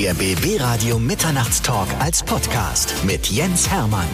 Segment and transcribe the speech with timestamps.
[0.00, 4.06] Der BB Radio Mitternachtstalk als Podcast mit Jens Hermann.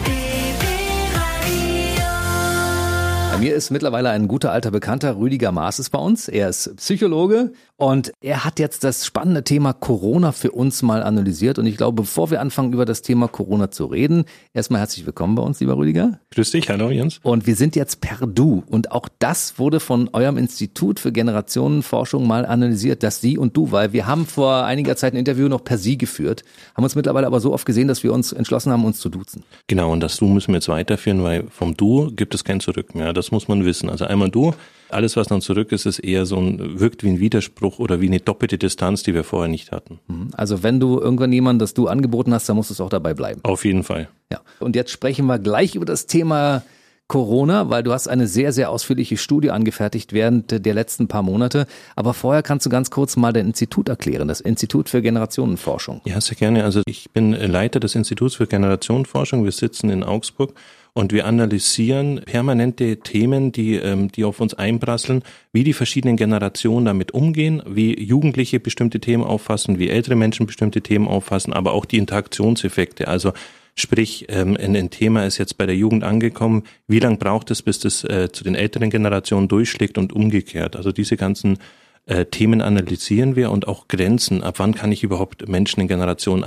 [3.31, 6.27] Bei mir ist mittlerweile ein guter alter Bekannter, Rüdiger Maaßes bei uns.
[6.27, 11.59] Er ist Psychologe und er hat jetzt das spannende Thema Corona für uns mal analysiert.
[11.59, 15.35] Und ich glaube, bevor wir anfangen, über das Thema Corona zu reden, erstmal herzlich willkommen
[15.35, 16.19] bei uns, lieber Rüdiger.
[16.31, 17.19] Grüß dich, hallo Jens.
[17.21, 18.63] Und wir sind jetzt per Du.
[18.67, 23.71] Und auch das wurde von eurem Institut für Generationenforschung mal analysiert, das Sie und Du,
[23.71, 26.43] weil wir haben vor einiger Zeit ein Interview noch per Sie geführt,
[26.75, 29.43] haben uns mittlerweile aber so oft gesehen, dass wir uns entschlossen haben, uns zu duzen.
[29.67, 32.95] Genau, und das Du müssen wir jetzt weiterführen, weil vom Du gibt es kein Zurück
[32.95, 33.13] mehr.
[33.13, 33.87] Das muss man wissen.
[33.87, 34.55] Also einmal Du,
[34.89, 38.07] alles, was dann zurück ist, ist eher so ein, wirkt wie ein Widerspruch oder wie
[38.07, 39.99] eine doppelte Distanz, die wir vorher nicht hatten.
[40.07, 40.29] Mhm.
[40.33, 43.41] Also wenn du irgendwann jemanden das Du angeboten hast, dann muss es auch dabei bleiben.
[43.43, 44.09] Auf jeden Fall.
[44.31, 44.41] Ja.
[44.59, 46.63] Und jetzt sprechen wir gleich über das Thema
[47.07, 51.65] Corona, weil du hast eine sehr, sehr ausführliche Studie angefertigt während der letzten paar Monate.
[51.95, 56.01] Aber vorher kannst du ganz kurz mal dein Institut erklären, das Institut für Generationenforschung.
[56.05, 56.65] Ja, sehr gerne.
[56.65, 59.45] Also ich bin Leiter des Instituts für Generationenforschung.
[59.45, 60.53] Wir sitzen in Augsburg
[60.97, 65.21] und wir analysieren permanente Themen, die, ähm, die auf uns einprasseln,
[65.53, 70.81] wie die verschiedenen Generationen damit umgehen, wie Jugendliche bestimmte Themen auffassen, wie ältere Menschen bestimmte
[70.81, 73.07] Themen auffassen, aber auch die Interaktionseffekte.
[73.07, 73.33] Also
[73.79, 76.63] Sprich, ähm, ein Thema ist jetzt bei der Jugend angekommen.
[76.87, 80.75] Wie lange braucht es, bis das äh, zu den älteren Generationen durchschlägt und umgekehrt?
[80.75, 81.59] Also diese ganzen
[82.07, 84.41] äh, Themen analysieren wir und auch Grenzen.
[84.41, 86.43] Ab wann kann ich überhaupt Menschen in Generationen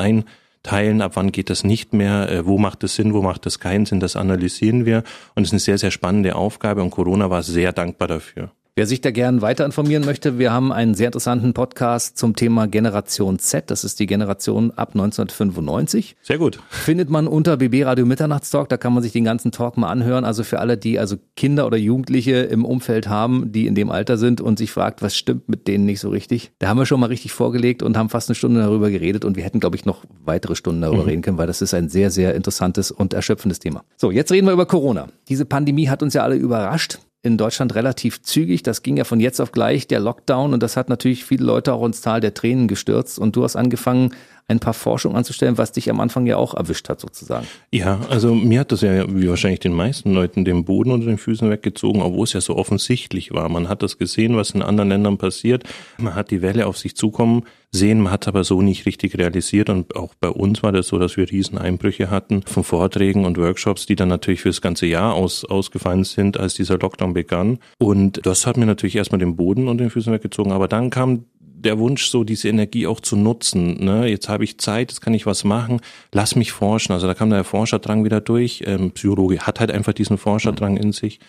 [0.62, 1.03] einteilen?
[1.03, 2.30] Ab wann geht das nicht mehr?
[2.30, 3.14] Äh, wo macht es Sinn?
[3.14, 4.00] Wo macht es keinen Sinn?
[4.00, 5.02] Das analysieren wir.
[5.34, 8.52] Und es ist eine sehr, sehr spannende Aufgabe und Corona war sehr dankbar dafür.
[8.76, 12.68] Wer sich da gern weiter informieren möchte, wir haben einen sehr interessanten Podcast zum Thema
[12.68, 13.68] Generation Z.
[13.68, 16.16] Das ist die Generation ab 1995.
[16.22, 16.60] Sehr gut.
[16.68, 18.68] Findet man unter BB Radio Mitternachtstalk.
[18.68, 20.24] Da kann man sich den ganzen Talk mal anhören.
[20.24, 24.16] Also für alle, die also Kinder oder Jugendliche im Umfeld haben, die in dem Alter
[24.16, 26.52] sind und sich fragt, was stimmt mit denen nicht so richtig.
[26.60, 29.24] Da haben wir schon mal richtig vorgelegt und haben fast eine Stunde darüber geredet.
[29.24, 31.08] Und wir hätten, glaube ich, noch weitere Stunden darüber mhm.
[31.08, 33.82] reden können, weil das ist ein sehr, sehr interessantes und erschöpfendes Thema.
[33.96, 35.08] So, jetzt reden wir über Corona.
[35.28, 38.63] Diese Pandemie hat uns ja alle überrascht in Deutschland relativ zügig.
[38.63, 40.55] Das ging ja von jetzt auf gleich, der Lockdown.
[40.55, 43.19] Und das hat natürlich viele Leute auch ins Tal der Tränen gestürzt.
[43.19, 44.14] Und du hast angefangen,
[44.50, 47.46] ein paar Forschungen anzustellen, was dich am Anfang ja auch erwischt hat, sozusagen.
[47.70, 51.18] Ja, also mir hat das ja, wie wahrscheinlich den meisten Leuten, den Boden unter den
[51.18, 53.48] Füßen weggezogen, obwohl es ja so offensichtlich war.
[53.48, 55.64] Man hat das gesehen, was in anderen Ländern passiert.
[55.98, 59.70] Man hat die Welle auf sich zukommen sehen, man hat aber so nicht richtig realisiert
[59.70, 63.39] und auch bei uns war das so, dass wir riesen Einbrüche hatten von Vorträgen und
[63.39, 67.58] Workshops, die dann natürlich fürs ganze Jahr aus, ausgefallen sind, als dieser Lockdown begann.
[67.78, 71.27] Und das hat mir natürlich erstmal den Boden unter den Füßen weggezogen, aber dann kam
[71.60, 73.84] der Wunsch, so diese Energie auch zu nutzen.
[73.84, 74.08] Ne?
[74.08, 75.80] Jetzt habe ich Zeit, jetzt kann ich was machen,
[76.12, 76.92] lass mich forschen.
[76.92, 78.62] Also da kam der Forscherdrang wieder durch.
[78.66, 81.20] Ähm, Psychologe hat halt einfach diesen Forscherdrang in sich.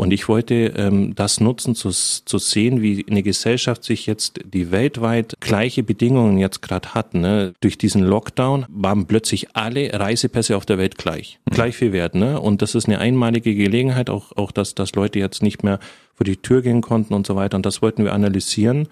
[0.00, 4.70] Und ich wollte ähm, das nutzen, zu, zu sehen, wie eine Gesellschaft sich jetzt die
[4.70, 7.12] weltweit gleiche Bedingungen jetzt gerade hat.
[7.12, 7.52] Ne?
[7.60, 11.54] Durch diesen Lockdown waren plötzlich alle Reisepässe auf der Welt gleich, mhm.
[11.54, 12.14] gleich viel wert.
[12.14, 12.40] Ne?
[12.40, 15.78] Und das ist eine einmalige Gelegenheit, auch, auch dass, dass Leute jetzt nicht mehr
[16.14, 17.58] vor die Tür gehen konnten und so weiter.
[17.58, 18.88] Und das wollten wir analysieren.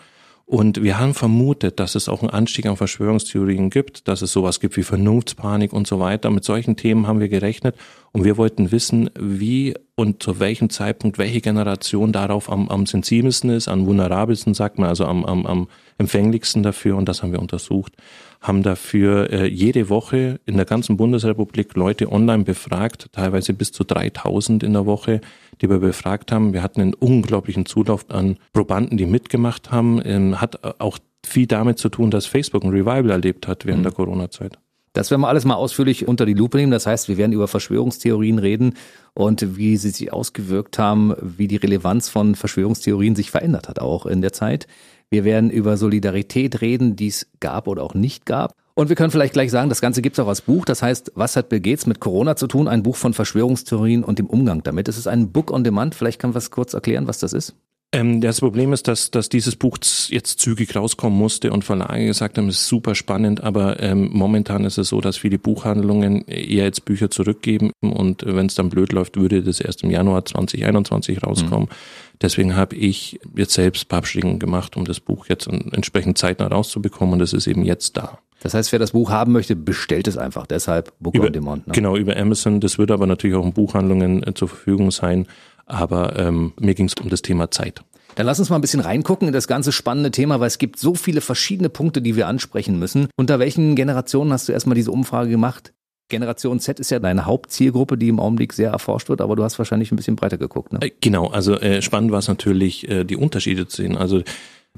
[0.48, 4.60] Und wir haben vermutet, dass es auch einen Anstieg an Verschwörungstheorien gibt, dass es sowas
[4.60, 6.30] gibt wie Vernunftspanik und so weiter.
[6.30, 7.76] Mit solchen Themen haben wir gerechnet
[8.12, 13.50] und wir wollten wissen, wie und zu welchem Zeitpunkt welche Generation darauf am, am sensibelsten
[13.50, 17.40] ist, am vulnerabelsten, sagt man, also am, am, am empfänglichsten dafür und das haben wir
[17.40, 17.94] untersucht
[18.40, 23.84] haben dafür äh, jede Woche in der ganzen Bundesrepublik Leute online befragt, teilweise bis zu
[23.84, 25.20] 3000 in der Woche,
[25.60, 26.52] die wir befragt haben.
[26.52, 30.00] Wir hatten einen unglaublichen Zulauf an Probanden, die mitgemacht haben.
[30.04, 33.84] Ähm, hat auch viel damit zu tun, dass Facebook ein Revival erlebt hat während mhm.
[33.84, 34.58] der Corona-Zeit.
[34.98, 36.72] Das werden wir alles mal ausführlich unter die Lupe nehmen.
[36.72, 38.74] Das heißt, wir werden über Verschwörungstheorien reden
[39.14, 44.06] und wie sie sich ausgewirkt haben, wie die Relevanz von Verschwörungstheorien sich verändert hat, auch
[44.06, 44.66] in der Zeit.
[45.08, 48.54] Wir werden über Solidarität reden, die es gab oder auch nicht gab.
[48.74, 50.64] Und wir können vielleicht gleich sagen, das Ganze gibt es auch als Buch.
[50.64, 52.66] Das heißt, was hat Bill Gates mit Corona zu tun?
[52.66, 54.88] Ein Buch von Verschwörungstheorien und dem Umgang damit.
[54.88, 55.94] Es ist ein Book on Demand.
[55.94, 57.54] Vielleicht kann was kurz erklären, was das ist.
[57.90, 59.78] Ähm, das Problem ist, dass, dass dieses Buch
[60.08, 64.64] jetzt zügig rauskommen musste und Verlage gesagt haben, es ist super spannend, aber ähm, momentan
[64.64, 68.92] ist es so, dass viele Buchhandlungen eher jetzt Bücher zurückgeben und wenn es dann blöd
[68.92, 71.68] läuft, würde das erst im Januar 2021 rauskommen.
[71.70, 71.74] Mhm.
[72.20, 77.20] Deswegen habe ich jetzt selbst Pappschlägen gemacht, um das Buch jetzt entsprechend zeitnah rauszubekommen und
[77.22, 78.18] es ist eben jetzt da.
[78.40, 80.46] Das heißt, wer das Buch haben möchte, bestellt es einfach.
[80.46, 81.66] Deshalb Book über, on Demand.
[81.66, 81.72] Ne?
[81.72, 82.60] Genau, über Amazon.
[82.60, 85.26] Das wird aber natürlich auch in Buchhandlungen äh, zur Verfügung sein.
[85.68, 87.82] Aber ähm, mir ging es um das Thema Zeit.
[88.14, 90.78] Dann lass uns mal ein bisschen reingucken in das ganze spannende Thema, weil es gibt
[90.78, 93.08] so viele verschiedene Punkte, die wir ansprechen müssen.
[93.16, 95.72] Unter welchen Generationen hast du erstmal diese Umfrage gemacht?
[96.08, 99.58] Generation Z ist ja deine Hauptzielgruppe, die im Augenblick sehr erforscht wird, aber du hast
[99.58, 100.72] wahrscheinlich ein bisschen breiter geguckt.
[100.72, 100.80] Ne?
[100.82, 103.96] Äh, genau, also äh, spannend war es natürlich, äh, die Unterschiede zu sehen.
[103.96, 104.22] Also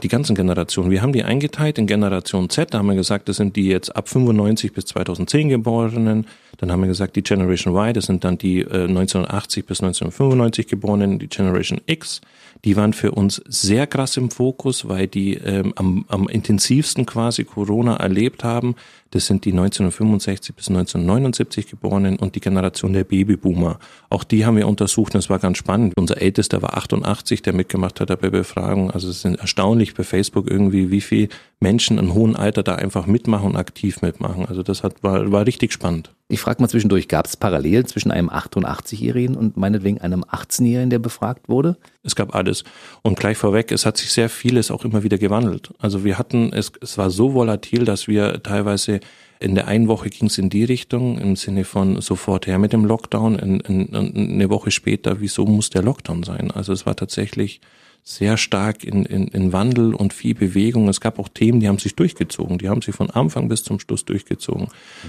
[0.02, 0.90] die ganzen Generationen.
[0.90, 2.72] Wir haben die eingeteilt in Generation Z.
[2.72, 6.26] Da haben wir gesagt, das sind die jetzt ab 95 bis 2010 Geborenen.
[6.58, 10.66] Dann haben wir gesagt, die Generation Y, das sind dann die äh, 1980 bis 1995
[10.68, 12.20] Geborenen, die Generation X.
[12.64, 17.44] Die waren für uns sehr krass im Fokus, weil die ähm, am, am intensivsten quasi
[17.44, 18.74] Corona erlebt haben.
[19.10, 23.78] Das sind die 1965 bis 1979 Geborenen und die Generation der Babyboomer.
[24.08, 25.94] Auch die haben wir untersucht und es war ganz spannend.
[25.96, 28.90] Unser Ältester war 88, der mitgemacht hat bei Befragung.
[28.90, 31.28] Also es sind erstaunlich bei Facebook irgendwie, wie viel
[31.60, 34.46] Menschen im hohen Alter da einfach mitmachen und aktiv mitmachen.
[34.46, 36.10] Also das hat, war, war richtig spannend.
[36.28, 41.00] Ich frage mal zwischendurch, gab es Parallelen zwischen einem 88-Jährigen und meinetwegen einem 18-Jährigen, der
[41.00, 41.76] befragt wurde?
[42.02, 42.64] Es gab alles.
[43.02, 45.70] Und gleich vorweg, es hat sich sehr vieles auch immer wieder gewandelt.
[45.78, 49.00] Also wir hatten, es, es war so volatil, dass wir teilweise
[49.38, 52.72] in der einen Woche ging es in die Richtung, im Sinne von sofort her mit
[52.72, 53.38] dem Lockdown.
[53.38, 56.50] In, in, in eine Woche später, wieso muss der Lockdown sein?
[56.50, 57.60] Also es war tatsächlich
[58.02, 60.88] sehr stark in, in, in Wandel und viel Bewegung.
[60.88, 62.58] Es gab auch Themen, die haben sich durchgezogen.
[62.58, 64.68] Die haben sich von Anfang bis zum Schluss durchgezogen.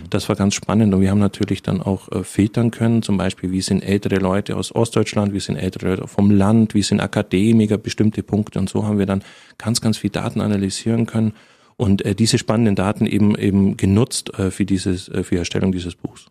[0.09, 0.93] Das war ganz spannend.
[0.93, 4.55] Und wir haben natürlich dann auch äh, filtern können, zum Beispiel, wie sind ältere Leute
[4.55, 8.59] aus Ostdeutschland, wie sind ältere Leute vom Land, wie sind Akademiker, bestimmte Punkte.
[8.59, 9.23] Und so haben wir dann
[9.57, 11.33] ganz, ganz viel Daten analysieren können
[11.81, 15.71] und äh, diese spannenden Daten eben eben genutzt äh, für dieses äh, für die Erstellung
[15.71, 16.27] dieses Buchs.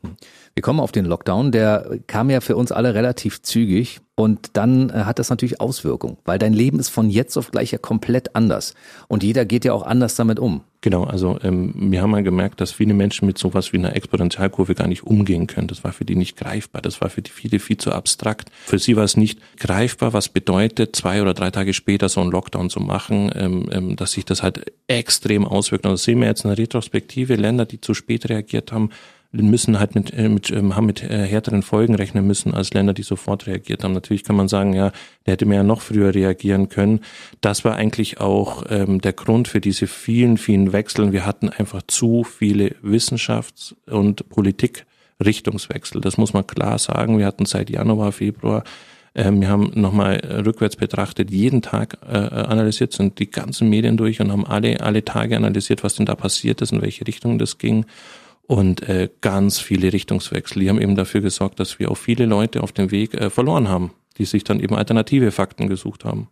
[0.55, 4.91] Wir kommen auf den Lockdown, der kam ja für uns alle relativ zügig und dann
[4.91, 8.35] äh, hat das natürlich Auswirkungen, weil dein Leben ist von jetzt auf gleich ja komplett
[8.35, 8.75] anders
[9.08, 10.62] und jeder geht ja auch anders damit um.
[10.82, 14.75] Genau, also ähm, wir haben mal gemerkt, dass viele Menschen mit sowas wie einer Exponentialkurve
[14.75, 15.69] gar nicht umgehen können.
[15.69, 18.50] Das war für die nicht greifbar, das war für die viele viel zu abstrakt.
[18.64, 22.31] Für sie war es nicht greifbar, was bedeutet, zwei oder drei Tage später so einen
[22.31, 25.85] Lockdown zu machen, ähm, ähm, dass sich das halt extrem auswirkt.
[25.85, 28.91] Und das sehen wir jetzt in der Retrospektive, Länder, die zu spät reagiert haben,
[29.32, 32.93] müssen halt mit, äh, mit ähm, haben mit äh, härteren Folgen rechnen müssen als Länder,
[32.93, 33.93] die sofort reagiert haben.
[33.93, 34.93] Natürlich kann man sagen, ja,
[35.25, 37.00] der hätte mir ja noch früher reagieren können.
[37.41, 41.12] Das war eigentlich auch ähm, der Grund für diese vielen, vielen Wechseln.
[41.12, 46.00] Wir hatten einfach zu viele Wissenschafts- und Politikrichtungswechsel.
[46.00, 47.19] Das muss man klar sagen.
[47.19, 48.65] Wir hatten seit Januar, Februar
[49.12, 54.21] ähm, wir haben nochmal rückwärts betrachtet, jeden Tag äh, analysiert, sind die ganzen Medien durch
[54.21, 57.59] und haben alle, alle Tage analysiert, was denn da passiert ist, in welche Richtung das
[57.59, 57.87] ging
[58.50, 60.61] und äh, ganz viele Richtungswechsel.
[60.61, 63.69] Die haben eben dafür gesorgt, dass wir auch viele Leute auf dem Weg äh, verloren
[63.69, 66.26] haben, die sich dann eben alternative Fakten gesucht haben.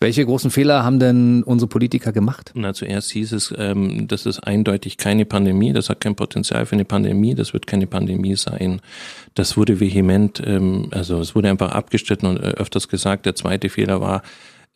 [0.00, 2.50] Welche großen Fehler haben denn unsere Politiker gemacht?
[2.54, 6.72] Na, zuerst hieß es, ähm, das ist eindeutig keine Pandemie, das hat kein Potenzial für
[6.72, 8.80] eine Pandemie, das wird keine Pandemie sein.
[9.34, 13.26] Das wurde vehement, ähm, also es wurde einfach abgestritten und äh, öfters gesagt.
[13.26, 14.22] Der zweite Fehler war,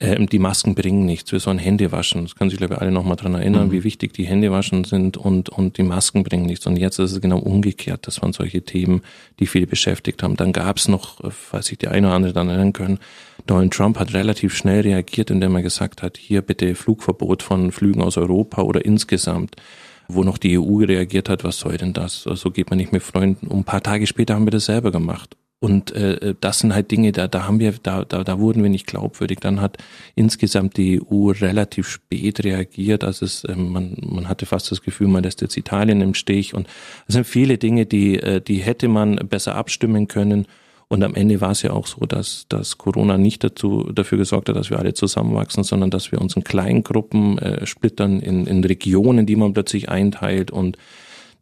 [0.00, 1.30] ähm, die Masken bringen nichts.
[1.30, 2.24] Wir sollen Hände waschen.
[2.24, 3.72] Das können sich, glaube ich, alle nochmal dran erinnern, mhm.
[3.72, 6.66] wie wichtig die Hände waschen sind und, und die Masken bringen nichts.
[6.66, 8.06] Und jetzt ist es genau umgekehrt.
[8.06, 9.02] Das waren solche Themen,
[9.38, 10.36] die viele beschäftigt haben.
[10.36, 12.98] Dann gab es noch, äh, falls sich die eine oder andere dann erinnern können,
[13.46, 18.02] Donald Trump hat relativ schnell reagiert, indem er gesagt hat, hier bitte Flugverbot von Flügen
[18.02, 19.56] aus Europa oder insgesamt
[20.06, 22.22] wo noch die EU reagiert hat, was soll denn das?
[22.22, 23.46] So also geht man nicht mit Freunden.
[23.46, 25.34] Und ein paar Tage später haben wir das selber gemacht.
[25.64, 28.68] Und äh, das sind halt Dinge, da, da haben wir, da, da, da wurden wir
[28.68, 29.38] nicht glaubwürdig.
[29.40, 29.78] Dann hat
[30.14, 33.02] insgesamt die EU relativ spät reagiert.
[33.02, 36.52] Also es, äh, man, man hatte fast das Gefühl, man lässt jetzt Italien im Stich.
[36.52, 36.66] Und
[37.08, 40.44] es sind viele Dinge, die, äh, die hätte man besser abstimmen können.
[40.88, 44.50] Und am Ende war es ja auch so, dass, dass Corona nicht dazu, dafür gesorgt
[44.50, 48.62] hat, dass wir alle zusammenwachsen, sondern dass wir uns in Kleingruppen äh, splittern, in, in
[48.64, 50.76] Regionen, die man plötzlich einteilt und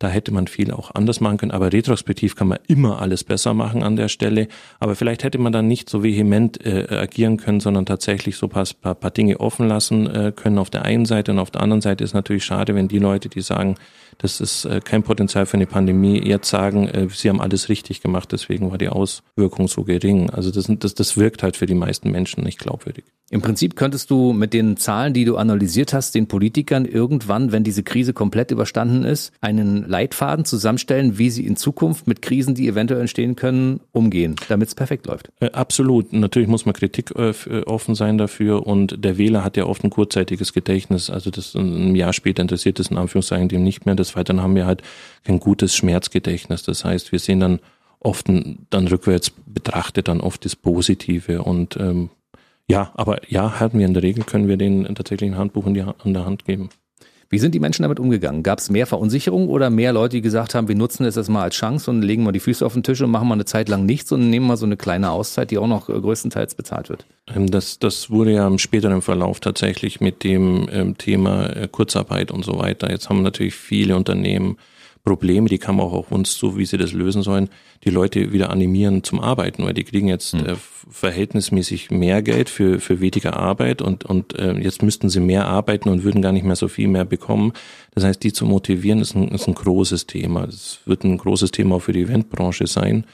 [0.02, 1.52] da hätte man viel auch anders machen können.
[1.52, 4.48] Aber retrospektiv kann man immer alles besser machen an der Stelle.
[4.80, 8.66] Aber vielleicht hätte man dann nicht so vehement äh, agieren können, sondern tatsächlich so paar,
[8.80, 11.30] paar, paar Dinge offen lassen äh, können auf der einen Seite.
[11.30, 13.76] Und auf der anderen Seite ist natürlich schade, wenn die Leute, die sagen,
[14.18, 18.00] das ist äh, kein Potenzial für eine Pandemie, jetzt sagen, äh, sie haben alles richtig
[18.02, 20.30] gemacht, deswegen war die Auswirkung so gering.
[20.30, 23.04] Also das, das, das wirkt halt für die meisten Menschen nicht glaubwürdig.
[23.30, 27.64] Im Prinzip könntest du mit den Zahlen, die du analysiert hast, den Politikern irgendwann, wenn
[27.64, 32.66] diese Krise komplett überstanden ist, einen Leitfaden zusammenstellen, wie sie in Zukunft mit Krisen, die
[32.66, 35.30] eventuell entstehen können, umgehen, damit es perfekt läuft.
[35.40, 36.12] Äh, absolut.
[36.12, 39.84] Natürlich muss man Kritik äh, äh, offen sein dafür und der Wähler hat ja oft
[39.84, 41.10] ein kurzzeitiges Gedächtnis.
[41.10, 43.94] Also das ein Jahr später interessiert es in Anführungszeichen dem nicht mehr.
[43.94, 44.82] Des Weiteren haben wir halt
[45.24, 46.62] kein gutes Schmerzgedächtnis.
[46.62, 47.60] Das heißt, wir sehen dann
[48.00, 52.10] oft dann rückwärts betrachtet dann oft das Positive und ähm,
[52.68, 55.74] ja, aber ja, hatten wir in der Regel, können wir denen tatsächlich ein Handbuch in,
[55.74, 56.70] die, in der Hand geben.
[57.32, 58.42] Wie sind die Menschen damit umgegangen?
[58.42, 61.44] Gab es mehr Verunsicherung oder mehr Leute, die gesagt haben, wir nutzen es jetzt mal
[61.44, 63.70] als Chance und legen mal die Füße auf den Tisch und machen mal eine Zeit
[63.70, 66.90] lang nichts und nehmen mal so eine kleine Auszeit, die auch noch äh, größtenteils bezahlt
[66.90, 67.06] wird?
[67.34, 72.32] Ähm, das, das wurde ja im späteren Verlauf tatsächlich mit dem ähm, Thema äh, Kurzarbeit
[72.32, 72.90] und so weiter.
[72.90, 74.58] Jetzt haben natürlich viele Unternehmen
[75.04, 77.48] Probleme, die kamen auch auf uns zu, wie sie das lösen sollen,
[77.82, 80.46] die Leute wieder animieren zum Arbeiten, weil die kriegen jetzt mhm.
[80.46, 80.54] äh,
[80.90, 85.88] verhältnismäßig mehr Geld für, für weniger Arbeit und, und äh, jetzt müssten sie mehr arbeiten
[85.88, 87.52] und würden gar nicht mehr so viel mehr bekommen.
[87.94, 90.46] Das heißt, die zu motivieren, ist ein, ist ein großes Thema.
[90.46, 93.04] Das wird ein großes Thema auch für die Eventbranche sein.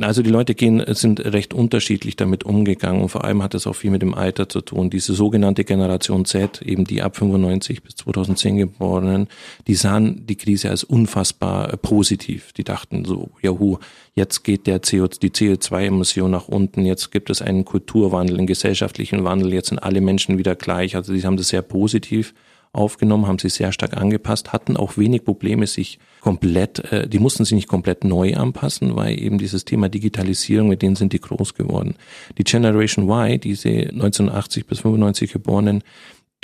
[0.00, 3.74] Also die Leute gehen, sind recht unterschiedlich damit umgegangen und vor allem hat das auch
[3.74, 4.90] viel mit dem Alter zu tun.
[4.90, 9.28] Diese sogenannte Generation Z, eben die ab 95 bis 2010 geborenen,
[9.66, 12.52] die sahen die Krise als unfassbar äh, positiv.
[12.52, 13.78] Die dachten so, jahu,
[14.14, 19.24] jetzt geht der CO, die CO2-Emission nach unten, jetzt gibt es einen Kulturwandel, einen gesellschaftlichen
[19.24, 20.94] Wandel, jetzt sind alle Menschen wieder gleich.
[20.94, 22.34] Also die haben das sehr positiv
[22.76, 27.44] aufgenommen, haben sich sehr stark angepasst, hatten auch wenig Probleme, sich komplett, äh, die mussten
[27.44, 31.54] sich nicht komplett neu anpassen, weil eben dieses Thema Digitalisierung, mit denen sind die groß
[31.54, 31.94] geworden.
[32.38, 35.82] Die Generation Y, diese 1980 bis 95 geborenen,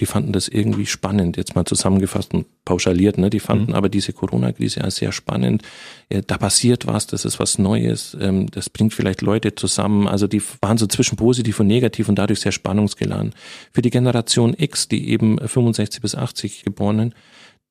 [0.00, 3.28] die fanden das irgendwie spannend, jetzt mal zusammengefasst und pauschaliert, ne?
[3.28, 3.74] Die fanden mhm.
[3.74, 5.62] aber diese Corona-Krise als sehr spannend.
[6.08, 10.08] Äh, da passiert was, das ist was Neues, ähm, das bringt vielleicht Leute zusammen.
[10.08, 13.34] Also die waren so zwischen positiv und negativ und dadurch sehr spannungsgeladen.
[13.70, 17.14] Für die Generation X, die eben 65 bis 80 geborenen,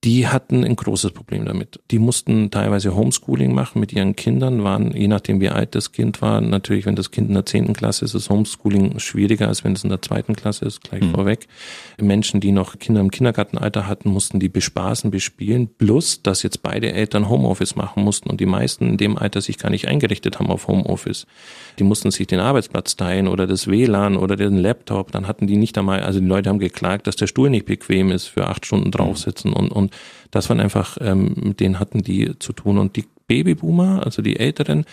[0.04, 1.80] die hatten ein großes Problem damit.
[1.92, 6.24] Die mussten teilweise Homeschooling machen mit ihren Kindern, waren, je nachdem wie alt das Kind
[6.24, 9.74] war, natürlich, wenn das Kind in der zehnten Klasse ist, ist Homeschooling schwieriger, als wenn
[9.74, 11.12] es in der zweiten Klasse ist, gleich mhm.
[11.12, 11.48] vorweg.
[12.02, 16.92] Menschen, die noch Kinder im Kindergartenalter hatten, mussten die bespaßen, bespielen, plus, dass jetzt beide
[16.94, 20.50] Eltern Homeoffice machen mussten und die meisten in dem Alter sich gar nicht eingerichtet haben
[20.50, 21.28] auf Homeoffice.
[21.78, 25.58] Die mussten sich den Arbeitsplatz teilen oder das WLAN oder den Laptop, dann hatten die
[25.58, 28.66] nicht einmal, also die Leute haben geklagt, dass der Stuhl nicht bequem ist für acht
[28.66, 29.91] Stunden draufsitzen und, und
[30.32, 32.78] das waren einfach, ähm, mit denen hatten die zu tun.
[32.78, 34.86] Und die Babyboomer, also die Älteren,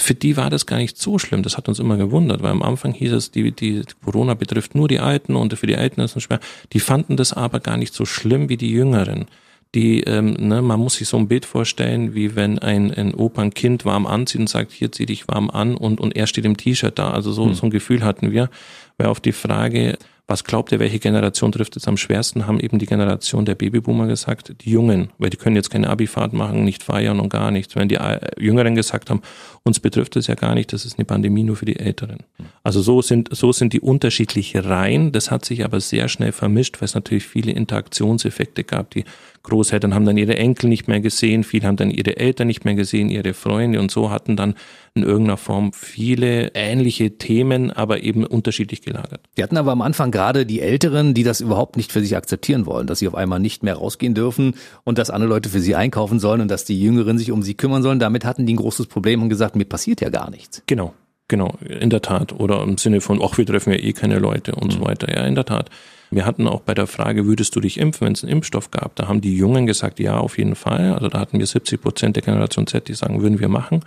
[0.00, 1.42] für die war das gar nicht so schlimm.
[1.42, 4.88] Das hat uns immer gewundert, weil am Anfang hieß es, die, die Corona betrifft nur
[4.88, 6.40] die Alten und für die Alten ist es schwer.
[6.72, 9.26] Die fanden das aber gar nicht so schlimm wie die Jüngeren.
[9.74, 13.42] Die, ähm, ne, man muss sich so ein Bild vorstellen, wie wenn ein, ein Opa
[13.42, 16.46] ein Kind warm anzieht und sagt, hier zieh dich warm an und, und er steht
[16.46, 17.10] im T-Shirt da.
[17.10, 17.54] Also so, hm.
[17.54, 18.48] so ein Gefühl hatten wir.
[18.96, 19.98] Weil auf die Frage,
[20.30, 22.46] was glaubt ihr, welche Generation trifft es am schwersten?
[22.46, 26.34] Haben eben die Generation der Babyboomer gesagt, die Jungen, weil die können jetzt keine Abifahrt
[26.34, 27.74] machen, nicht feiern und gar nichts.
[27.76, 29.22] Wenn die äh, Jüngeren gesagt haben,
[29.62, 32.18] uns betrifft es ja gar nicht, das ist eine Pandemie nur für die Älteren.
[32.62, 35.12] Also so sind, so sind die unterschiedliche Reihen.
[35.12, 38.90] Das hat sich aber sehr schnell vermischt, weil es natürlich viele Interaktionseffekte gab.
[38.90, 39.04] Die
[39.48, 42.74] Großeltern haben dann ihre Enkel nicht mehr gesehen, viele haben dann ihre Eltern nicht mehr
[42.74, 44.54] gesehen, ihre Freunde und so hatten dann
[44.94, 49.20] in irgendeiner Form viele ähnliche Themen, aber eben unterschiedlich gelagert.
[49.34, 52.66] Wir hatten aber am Anfang gerade die Älteren, die das überhaupt nicht für sich akzeptieren
[52.66, 55.74] wollen, dass sie auf einmal nicht mehr rausgehen dürfen und dass andere Leute für sie
[55.74, 57.98] einkaufen sollen und dass die Jüngeren sich um sie kümmern sollen.
[57.98, 60.62] Damit hatten die ein großes Problem und gesagt, mir passiert ja gar nichts.
[60.66, 60.94] Genau.
[61.28, 62.32] Genau, in der Tat.
[62.32, 64.78] Oder im Sinne von, ach, wir treffen ja eh keine Leute und mhm.
[64.78, 65.14] so weiter.
[65.14, 65.68] Ja, in der Tat.
[66.10, 68.96] Wir hatten auch bei der Frage, würdest du dich impfen, wenn es einen Impfstoff gab?
[68.96, 70.94] Da haben die Jungen gesagt, ja, auf jeden Fall.
[70.94, 73.80] Also da hatten wir 70 Prozent der Generation Z, die sagen, würden wir machen.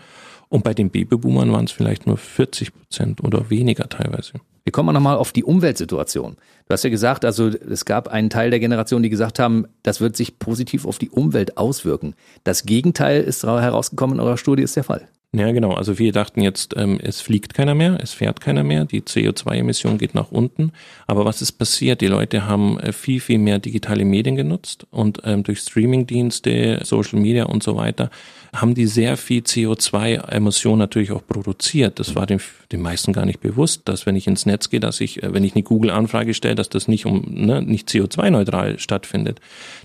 [0.50, 4.34] Und bei den Babyboomern waren es vielleicht nur 40 Prozent oder weniger teilweise.
[4.64, 6.36] Wir kommen nochmal auf die Umweltsituation.
[6.68, 10.02] Du hast ja gesagt, also es gab einen Teil der Generation, die gesagt haben, das
[10.02, 12.14] wird sich positiv auf die Umwelt auswirken.
[12.44, 15.08] Das Gegenteil ist herausgekommen in eurer Studie, ist der Fall.
[15.34, 15.72] Ja, genau.
[15.72, 19.98] Also wir dachten jetzt, ähm, es fliegt keiner mehr, es fährt keiner mehr, die CO2-Emission
[19.98, 20.74] geht nach unten.
[21.08, 22.02] Aber was ist passiert?
[22.02, 27.18] Die Leute haben äh, viel, viel mehr digitale Medien genutzt und ähm, durch Streamingdienste, Social
[27.18, 28.10] Media und so weiter
[28.54, 32.00] haben die sehr viel CO2-Emission natürlich auch produziert.
[32.00, 35.00] Das war den, den meisten gar nicht bewusst, dass wenn ich ins Netz gehe, dass
[35.00, 39.40] ich, äh, wenn ich eine Google-Anfrage stelle, dass das nicht um ne, nicht CO2-neutral stattfindet.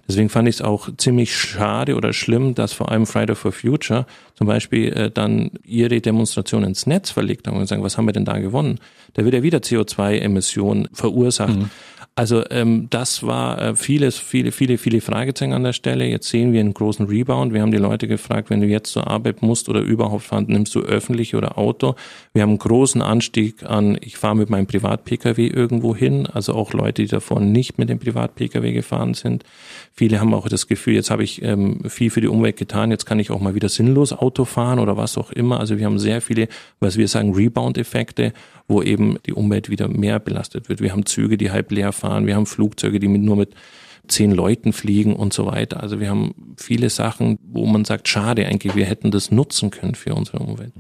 [0.09, 4.07] Deswegen fand ich es auch ziemlich schade oder schlimm, dass vor allem Friday for Future
[4.37, 8.13] zum Beispiel äh, dann ihre Demonstration ins Netz verlegt haben und sagen, was haben wir
[8.13, 8.79] denn da gewonnen?
[9.15, 11.57] Da wird ja wieder CO2-Emissionen verursacht.
[11.57, 11.71] Mhm.
[12.19, 16.07] Also ähm, das war äh, vieles, viele, viele, viele Fragezeichen an der Stelle.
[16.07, 17.53] Jetzt sehen wir einen großen Rebound.
[17.53, 20.75] Wir haben die Leute gefragt, wenn du jetzt zur Arbeit musst oder überhaupt fahren, nimmst
[20.75, 21.95] du öffentlich oder Auto.
[22.33, 26.27] Wir haben einen großen Anstieg an, ich fahre mit meinem Privat-Pkw irgendwo hin.
[26.27, 29.45] Also auch Leute, die davon nicht mit dem Privat-Pkw gefahren sind.
[29.93, 33.05] Viele haben auch das Gefühl, jetzt habe ich ähm, viel für die Umwelt getan, jetzt
[33.05, 35.61] kann ich auch mal wieder sinnlos Auto fahren oder was auch immer.
[35.61, 36.49] Also wir haben sehr viele,
[36.81, 38.33] was wir sagen, Rebound-Effekte
[38.69, 40.81] wo eben die Umwelt wieder mehr belastet wird.
[40.81, 43.55] Wir haben Züge, die halb leer fahren, wir haben Flugzeuge, die mit, nur mit
[44.09, 45.83] zehn Leuten fliegen und so weiter.
[45.83, 49.95] Also wir haben viele Sachen, wo man sagt, schade eigentlich, wir hätten das nutzen können
[49.95, 50.73] für unsere Umwelt.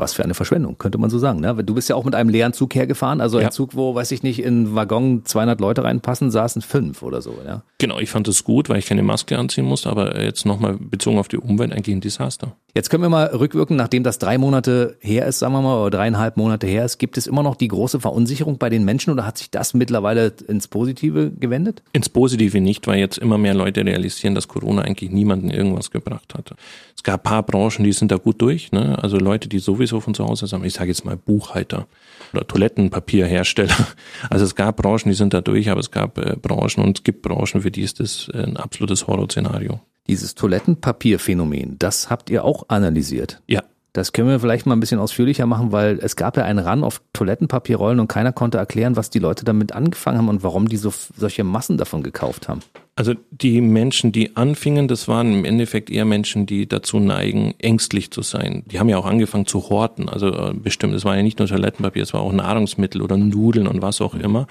[0.00, 1.40] Was für eine Verschwendung, könnte man so sagen.
[1.40, 1.54] Ne?
[1.62, 3.50] Du bist ja auch mit einem leeren Zug hergefahren, also ein Ja.
[3.50, 7.34] Zug, wo, weiß ich nicht, in einen Waggon 200 Leute reinpassen, saßen fünf oder so.
[7.46, 7.62] Ja?
[7.78, 11.18] Genau, ich fand das gut, weil ich keine Maske anziehen musste, aber jetzt nochmal bezogen
[11.18, 12.56] auf die Umwelt eigentlich ein Desaster.
[12.74, 15.90] Jetzt können wir mal rückwirken, nachdem das drei Monate her ist, sagen wir mal, oder
[15.98, 19.26] dreieinhalb Monate her ist, gibt es immer noch die große Verunsicherung bei den Menschen oder
[19.26, 21.82] hat sich das mittlerweile ins Positive gewendet?
[21.92, 26.34] Ins Positive nicht, weil jetzt immer mehr Leute realisieren, dass Corona eigentlich niemanden irgendwas gebracht
[26.34, 26.54] hatte.
[26.96, 28.98] Es gab ein paar Branchen, die sind da gut durch, ne?
[29.02, 31.88] also Leute, die sowieso von zu Hause sind, ich sage jetzt mal Buchhalter
[32.32, 33.74] oder Toilettenpapierhersteller.
[34.30, 37.02] Also es gab Branchen, die sind da durch, aber es gab äh, Branchen und es
[37.02, 39.80] gibt Branchen, für die ist das äh, ein absolutes Horrorszenario.
[40.06, 43.40] Dieses Toilettenpapierphänomen, das habt ihr auch analysiert.
[43.46, 46.64] Ja, Das können wir vielleicht mal ein bisschen ausführlicher machen, weil es gab ja einen
[46.64, 50.68] Run auf Toilettenpapierrollen und keiner konnte erklären, was die Leute damit angefangen haben und warum
[50.68, 52.60] die so solche Massen davon gekauft haben.
[53.00, 58.10] Also die Menschen, die anfingen, das waren im Endeffekt eher Menschen, die dazu neigen, ängstlich
[58.10, 58.62] zu sein.
[58.66, 60.10] Die haben ja auch angefangen zu horten.
[60.10, 63.66] Also äh, bestimmt, es war ja nicht nur Toilettenpapier, es war auch Nahrungsmittel oder Nudeln
[63.66, 64.46] und was auch immer.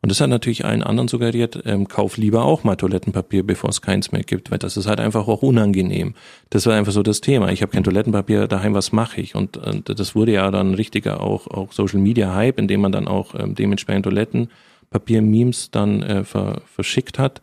[0.00, 3.82] Und das hat natürlich allen anderen suggeriert, ähm, kauf lieber auch mal Toilettenpapier, bevor es
[3.82, 6.14] keins mehr gibt, weil das ist halt einfach auch unangenehm.
[6.50, 7.52] Das war einfach so das Thema.
[7.52, 9.36] Ich habe kein Toilettenpapier daheim, was mache ich?
[9.36, 13.06] Und, und das wurde ja dann richtiger auch, auch Social Media Hype, indem man dann
[13.06, 17.40] auch ähm, dementsprechend Toilettenpapier-Memes dann äh, ver, verschickt hat.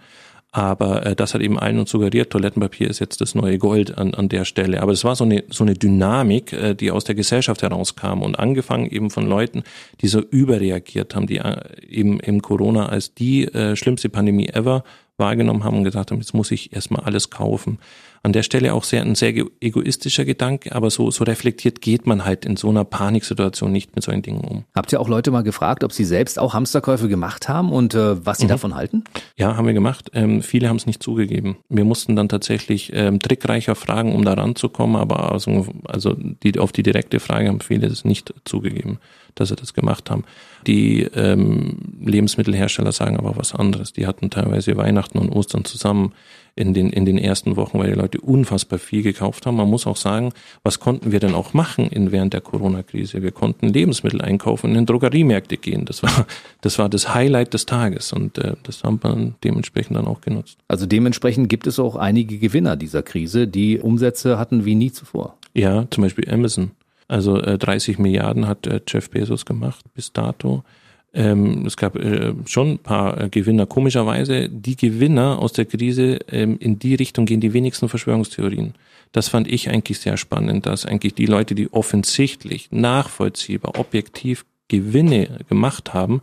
[0.51, 4.15] Aber äh, das hat eben allen uns suggeriert, Toilettenpapier ist jetzt das neue Gold an,
[4.15, 4.81] an der Stelle.
[4.81, 8.39] Aber es war so eine, so eine Dynamik, äh, die aus der Gesellschaft herauskam und
[8.39, 9.63] angefangen eben von Leuten,
[10.01, 14.83] die so überreagiert haben, die äh, eben im Corona als die äh, schlimmste Pandemie ever
[15.17, 17.77] wahrgenommen haben und gesagt haben, jetzt muss ich erstmal alles kaufen.
[18.23, 22.25] An der Stelle auch sehr ein sehr egoistischer Gedanke, aber so, so reflektiert geht man
[22.25, 24.65] halt in so einer Paniksituation nicht mit solchen Dingen um.
[24.75, 28.25] Habt ihr auch Leute mal gefragt, ob sie selbst auch Hamsterkäufe gemacht haben und äh,
[28.25, 29.03] was sie davon halten?
[29.37, 30.11] Ja, haben wir gemacht.
[30.13, 31.57] Ähm, viele haben es nicht zugegeben.
[31.69, 36.71] Wir mussten dann tatsächlich ähm, trickreicher fragen, um da ranzukommen, aber also, also die, auf
[36.71, 38.99] die direkte Frage haben viele es nicht zugegeben,
[39.39, 40.23] dass sie das gemacht haben.
[40.67, 43.93] Die ähm, Lebensmittelhersteller sagen aber was anderes.
[43.93, 46.13] Die hatten teilweise Weihnachten und Ostern zusammen
[46.55, 49.55] in den, in den ersten Wochen, weil die Leute unfassbar viel gekauft haben.
[49.55, 53.21] Man muss auch sagen, was konnten wir denn auch machen in, während der Corona-Krise?
[53.21, 55.85] Wir konnten Lebensmittel einkaufen und in Drogeriemärkte gehen.
[55.85, 56.25] Das war,
[56.61, 60.57] das war das Highlight des Tages und äh, das haben wir dementsprechend dann auch genutzt.
[60.67, 65.37] Also dementsprechend gibt es auch einige Gewinner dieser Krise, die Umsätze hatten wie nie zuvor.
[65.53, 66.71] Ja, zum Beispiel Amazon.
[67.09, 70.63] Also äh, 30 Milliarden hat äh, Jeff Bezos gemacht bis dato.
[71.11, 73.65] Ähm, es gab äh, schon ein paar äh, Gewinner.
[73.65, 78.75] Komischerweise, die Gewinner aus der Krise, ähm, in die Richtung gehen die wenigsten Verschwörungstheorien.
[79.11, 85.39] Das fand ich eigentlich sehr spannend, dass eigentlich die Leute, die offensichtlich, nachvollziehbar, objektiv Gewinne
[85.49, 86.21] gemacht haben,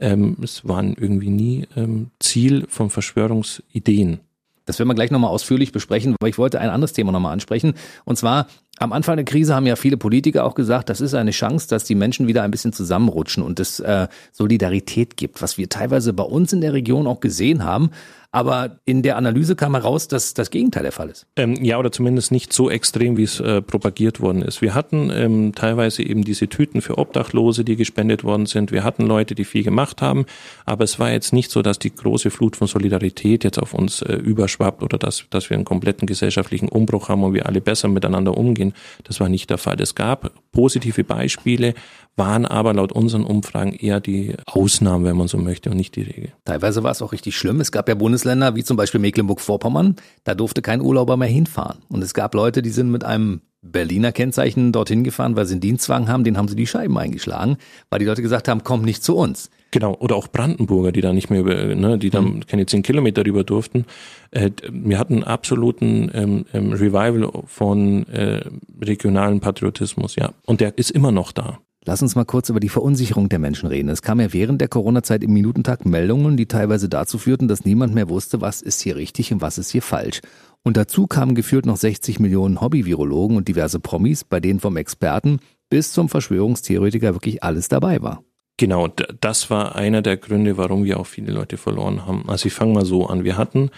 [0.00, 4.20] ähm, es waren irgendwie nie ähm, Ziel von Verschwörungsideen.
[4.64, 7.74] Das werden wir gleich nochmal ausführlich besprechen, aber ich wollte ein anderes Thema nochmal ansprechen.
[8.04, 8.46] Und zwar,
[8.78, 11.84] am Anfang der Krise haben ja viele Politiker auch gesagt, das ist eine Chance, dass
[11.84, 16.24] die Menschen wieder ein bisschen zusammenrutschen und es äh, Solidarität gibt, was wir teilweise bei
[16.24, 17.90] uns in der Region auch gesehen haben.
[18.34, 21.26] Aber in der Analyse kam heraus, dass das Gegenteil der Fall ist.
[21.36, 24.62] Ähm, ja, oder zumindest nicht so extrem, wie es äh, propagiert worden ist.
[24.62, 28.72] Wir hatten ähm, teilweise eben diese Tüten für Obdachlose, die gespendet worden sind.
[28.72, 30.24] Wir hatten Leute, die viel gemacht haben,
[30.64, 34.00] aber es war jetzt nicht so, dass die große Flut von Solidarität jetzt auf uns
[34.00, 37.88] äh, überschwappt oder dass, dass wir einen kompletten gesellschaftlichen Umbruch haben und wir alle besser
[37.88, 38.71] miteinander umgehen.
[39.04, 39.80] Das war nicht der Fall.
[39.80, 41.74] Es gab positive Beispiele,
[42.16, 46.02] waren aber laut unseren Umfragen eher die Ausnahmen, wenn man so möchte, und nicht die
[46.02, 46.32] Regel.
[46.44, 47.60] Teilweise war es auch richtig schlimm.
[47.60, 51.78] Es gab ja Bundesländer wie zum Beispiel Mecklenburg-Vorpommern, da durfte kein Urlauber mehr hinfahren.
[51.88, 55.60] Und es gab Leute, die sind mit einem Berliner Kennzeichen dorthin gefahren, weil sie einen
[55.60, 57.56] Dienstwagen haben, den haben sie die Scheiben eingeschlagen,
[57.90, 59.50] weil die Leute gesagt haben, komm nicht zu uns.
[59.72, 63.24] Genau, oder auch Brandenburger, die da nicht mehr über, ne, die dann keine zehn Kilometer
[63.24, 63.86] rüber durften.
[64.30, 68.44] Äh, wir hatten einen absoluten ähm, ähm, Revival von äh,
[68.80, 70.32] regionalen Patriotismus, ja.
[70.44, 71.58] Und der ist immer noch da.
[71.84, 73.88] Lass uns mal kurz über die Verunsicherung der Menschen reden.
[73.88, 77.94] Es kam ja während der Corona-Zeit im Minutentag Meldungen, die teilweise dazu führten, dass niemand
[77.94, 80.20] mehr wusste, was ist hier richtig und was ist hier falsch.
[80.62, 85.40] Und dazu kamen geführt noch 60 Millionen Hobby-Virologen und diverse Promis, bei denen vom Experten
[85.70, 88.22] bis zum Verschwörungstheoretiker wirklich alles dabei war.
[88.62, 92.22] Genau, das war einer der Gründe, warum wir auch viele Leute verloren haben.
[92.28, 93.24] Also ich fange mal so an.
[93.24, 93.72] Wir hatten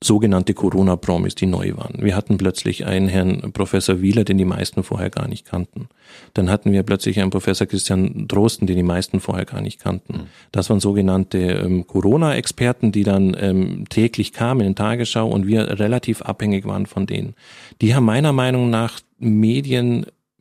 [0.00, 1.96] sogenannte Corona-Promis, die neu waren.
[1.98, 5.88] Wir hatten plötzlich einen Herrn Professor Wieler, den die meisten vorher gar nicht kannten.
[6.34, 10.28] Dann hatten wir plötzlich einen Professor Christian Drosten, den die meisten vorher gar nicht kannten.
[10.52, 16.22] Das waren sogenannte ähm, Corona-Experten, die dann ähm, täglich kamen in Tagesschau und wir relativ
[16.22, 17.34] abhängig waren von denen.
[17.80, 19.00] Die haben meiner Meinung nach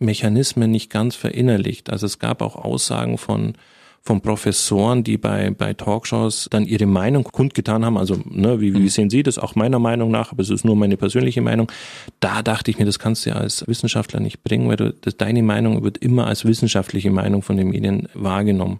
[0.01, 1.89] Medienmechanismen nicht ganz verinnerlicht.
[1.89, 3.53] Also es gab auch Aussagen von
[4.03, 7.99] von Professoren, die bei, bei Talkshows dann ihre Meinung kundgetan haben.
[7.99, 8.89] Also, ne, wie, wie mhm.
[8.89, 9.37] sehen Sie das?
[9.37, 11.71] Auch meiner Meinung nach, aber es ist nur meine persönliche Meinung.
[12.19, 15.17] Da dachte ich mir, das kannst du ja als Wissenschaftler nicht bringen, weil du, das,
[15.17, 18.79] deine Meinung wird immer als wissenschaftliche Meinung von den Medien wahrgenommen.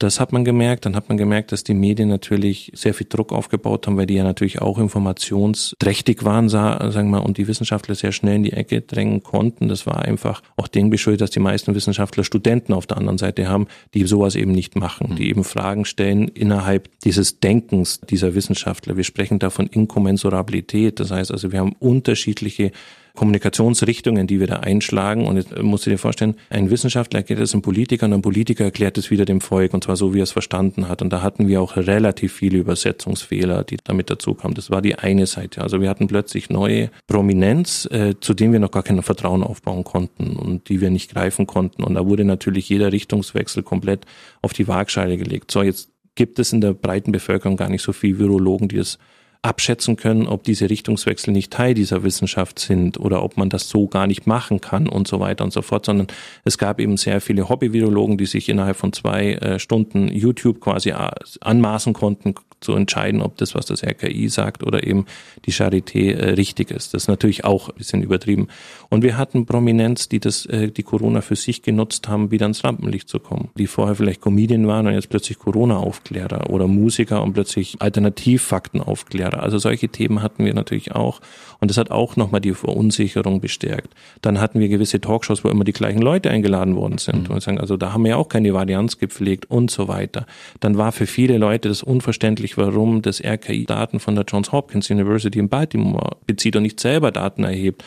[0.00, 0.86] Das hat man gemerkt.
[0.86, 4.14] Dann hat man gemerkt, dass die Medien natürlich sehr viel Druck aufgebaut haben, weil die
[4.14, 8.54] ja natürlich auch informationsträchtig waren, sagen wir mal, und die Wissenschaftler sehr schnell in die
[8.54, 9.68] Ecke drängen konnten.
[9.68, 13.46] Das war einfach auch dem geschuldet, dass die meisten Wissenschaftler Studenten auf der anderen Seite
[13.46, 18.96] haben, die sowas eben nicht machen, die eben Fragen stellen innerhalb dieses Denkens dieser Wissenschaftler.
[18.96, 20.98] Wir sprechen da von Inkommensurabilität.
[20.98, 22.72] Das heißt also, wir haben unterschiedliche
[23.14, 25.26] Kommunikationsrichtungen, die wir da einschlagen.
[25.26, 28.64] Und jetzt musst du dir vorstellen, ein Wissenschaftler erklärt es einem Politiker und ein Politiker
[28.64, 31.02] erklärt es wieder dem Volk und zwar so, wie er es verstanden hat.
[31.02, 34.54] Und da hatten wir auch relativ viele Übersetzungsfehler, die damit dazu kamen.
[34.54, 35.62] Das war die eine Seite.
[35.62, 39.84] Also wir hatten plötzlich neue Prominenz, äh, zu denen wir noch gar kein Vertrauen aufbauen
[39.84, 41.82] konnten und die wir nicht greifen konnten.
[41.82, 44.06] Und da wurde natürlich jeder Richtungswechsel komplett
[44.42, 45.50] auf die Waagschale gelegt.
[45.50, 48.98] So, jetzt gibt es in der breiten Bevölkerung gar nicht so viele Virologen, die es
[49.42, 53.86] abschätzen können, ob diese Richtungswechsel nicht Teil dieser Wissenschaft sind oder ob man das so
[53.86, 56.08] gar nicht machen kann und so weiter und so fort, sondern
[56.44, 60.92] es gab eben sehr viele Hobby-Virologen, die sich innerhalb von zwei äh, Stunden YouTube quasi
[61.40, 65.06] anmaßen konnten, zu entscheiden, ob das, was das RKI sagt oder eben
[65.46, 66.94] die Charité äh, richtig ist.
[66.94, 68.48] Das ist natürlich auch ein bisschen übertrieben.
[68.88, 72.64] Und wir hatten Prominenz, die das, äh, die Corona für sich genutzt haben, wieder ins
[72.64, 73.50] Rampenlicht zu kommen.
[73.56, 79.42] Die vorher vielleicht Comedian waren und jetzt plötzlich Corona-Aufklärer oder Musiker und plötzlich Alternativfaktenaufklärer.
[79.42, 81.20] Also solche Themen hatten wir natürlich auch.
[81.60, 83.94] Und das hat auch nochmal die Verunsicherung bestärkt.
[84.22, 87.28] Dann hatten wir gewisse Talkshows, wo immer die gleichen Leute eingeladen worden sind.
[87.28, 87.34] Mhm.
[87.34, 90.26] Und sagen, also da haben wir ja auch keine Varianz gepflegt und so weiter.
[90.60, 94.90] Dann war für viele Leute das unverständlich, warum das RKI Daten von der Johns Hopkins
[94.90, 97.84] University in Baltimore bezieht und nicht selber Daten erhebt.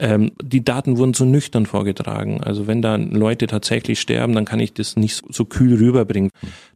[0.00, 2.40] Ähm, die Daten wurden so nüchtern vorgetragen.
[2.42, 6.30] Also wenn da Leute tatsächlich sterben, dann kann ich das nicht so kühl rüberbringen.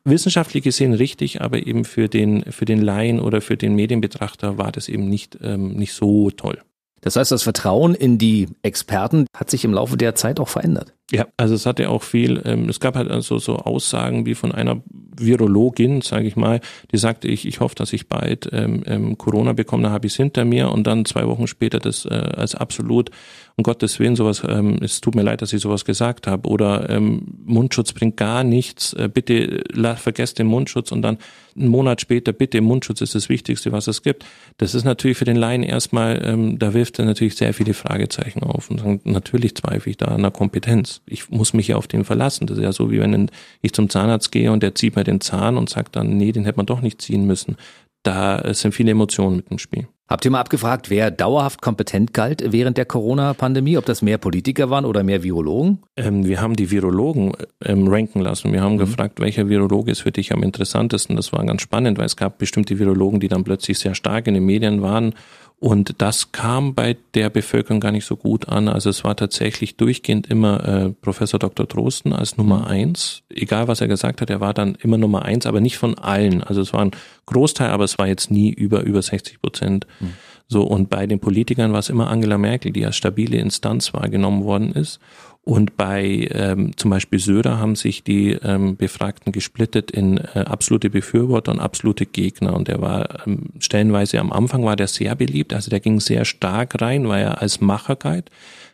[0.05, 4.73] Wissenschaftlich gesehen richtig, aber eben für den, für den Laien oder für den Medienbetrachter war
[4.73, 6.59] das eben nicht, ähm, nicht so toll.
[7.01, 10.93] Das heißt, das Vertrauen in die Experten hat sich im Laufe der Zeit auch verändert.
[11.11, 14.53] Ja, also es hatte auch viel, ähm, es gab halt also so Aussagen wie von
[14.53, 14.83] einer
[15.15, 16.61] Virologin, sage ich mal,
[16.91, 20.15] die sagte, ich, ich hoffe, dass ich bald ähm, ähm, Corona bekomme, dann habe ich
[20.15, 23.11] es hinter mir und dann zwei Wochen später das äh, als absolut,
[23.57, 26.89] um Gottes Willen, sowas, ähm, es tut mir leid, dass ich sowas gesagt habe oder
[26.89, 31.19] ähm, Mundschutz bringt gar nichts, äh, bitte la, vergesst den Mundschutz und dann
[31.55, 34.25] einen Monat später, bitte, Mundschutz ist das Wichtigste, was es gibt.
[34.57, 38.43] Das ist natürlich für den Laien erstmal, ähm, da wirft er natürlich sehr viele Fragezeichen
[38.43, 41.87] auf und sagen, natürlich zweifle ich da an der Kompetenz ich muss mich ja auf
[41.87, 42.47] den verlassen.
[42.47, 45.21] Das ist ja so, wie wenn ich zum Zahnarzt gehe und der zieht mir den
[45.21, 47.57] Zahn und sagt dann, nee, den hätte man doch nicht ziehen müssen.
[48.03, 49.87] Da sind viele Emotionen mit im Spiel.
[50.09, 53.79] Habt ihr mal abgefragt, wer dauerhaft kompetent galt während der Corona-Pandemie?
[53.79, 55.79] Ob das mehr Politiker waren oder mehr Virologen?
[55.97, 57.33] Ähm, wir haben die Virologen
[57.65, 58.53] ähm, ranken lassen.
[58.53, 58.81] Wir haben mhm.
[58.81, 61.17] gefragt, welcher Virologe ist für dich am interessantesten.
[61.17, 64.35] Das war ganz spannend, weil es gab bestimmte Virologen, die dann plötzlich sehr stark in
[64.35, 65.15] den Medien waren
[65.63, 68.67] und das kam bei der Bevölkerung gar nicht so gut an.
[68.67, 71.67] Also es war tatsächlich durchgehend immer äh, Professor Dr.
[71.67, 72.65] Drosten als Nummer mhm.
[72.65, 73.23] eins.
[73.29, 76.43] Egal was er gesagt hat, er war dann immer Nummer eins, aber nicht von allen.
[76.43, 76.91] Also es war ein
[77.27, 79.87] Großteil, aber es war jetzt nie über, über 60 Prozent.
[80.01, 80.15] Mhm.
[80.49, 84.43] So, und bei den Politikern war es immer Angela Merkel, die als stabile Instanz wahrgenommen
[84.43, 84.99] worden ist.
[85.45, 90.89] Und bei ähm, zum Beispiel Söder haben sich die ähm, Befragten gesplittet in äh, absolute
[90.89, 92.55] Befürworter und absolute Gegner.
[92.55, 96.25] Und der war ähm, stellenweise am Anfang war der sehr beliebt, also der ging sehr
[96.25, 98.31] stark rein, weil er als Macher galt.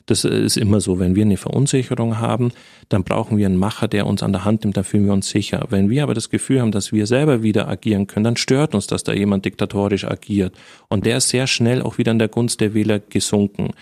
[0.09, 2.53] Das ist immer so, wenn wir eine Verunsicherung haben,
[2.89, 5.29] dann brauchen wir einen Macher, der uns an der Hand nimmt, dann fühlen wir uns
[5.29, 5.67] sicher.
[5.69, 8.87] Wenn wir aber das Gefühl haben, dass wir selber wieder agieren können, dann stört uns,
[8.87, 10.57] dass da jemand diktatorisch agiert.
[10.89, 13.73] Und der ist sehr schnell auch wieder in der Gunst der Wähler gesunken.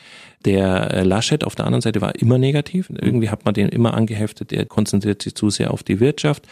[0.45, 2.91] Der äh, Laschet auf der anderen Seite war immer negativ.
[2.91, 6.47] Irgendwie hat man den immer angeheftet, der konzentriert sich zu sehr auf die Wirtschaft.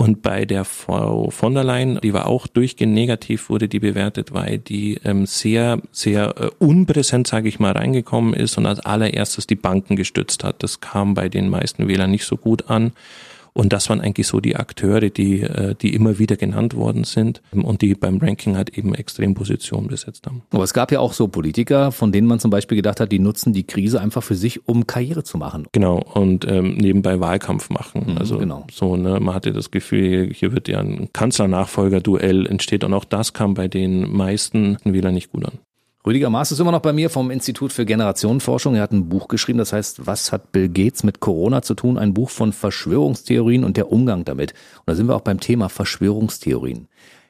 [0.00, 4.32] Und bei der Frau von der Leyen, die war auch durchgehend negativ, wurde die bewertet,
[4.32, 9.48] weil die ähm, sehr, sehr äh, unpräsent, sage ich mal, reingekommen ist und als allererstes
[9.48, 10.62] die Banken gestützt hat.
[10.62, 12.92] Das kam bei den meisten Wählern nicht so gut an.
[13.58, 17.42] Und das waren eigentlich so die Akteure, die, äh, die immer wieder genannt worden sind
[17.50, 20.42] und die beim Ranking halt eben extrem Positionen besetzt haben.
[20.52, 23.18] Aber es gab ja auch so Politiker, von denen man zum Beispiel gedacht hat, die
[23.18, 25.66] nutzen die Krise einfach für sich, um Karriere zu machen.
[25.72, 28.12] Genau, und ähm, nebenbei Wahlkampf machen.
[28.12, 28.64] Mhm, also genau.
[28.70, 33.32] so, ne, man hatte das Gefühl, hier wird ja ein Kanzlernachfolger-Duell entsteht und auch das
[33.32, 35.58] kam bei den meisten Wählern nicht gut an.
[36.08, 38.74] Rüdiger Maas ist immer noch bei mir vom Institut für Generationenforschung.
[38.74, 41.98] Er hat ein Buch geschrieben, das heißt, was hat Bill Gates mit Corona zu tun?
[41.98, 44.52] Ein Buch von Verschwörungstheorien und der Umgang damit.
[44.52, 46.88] Und da sind wir auch beim Thema Verschwörungstheorien.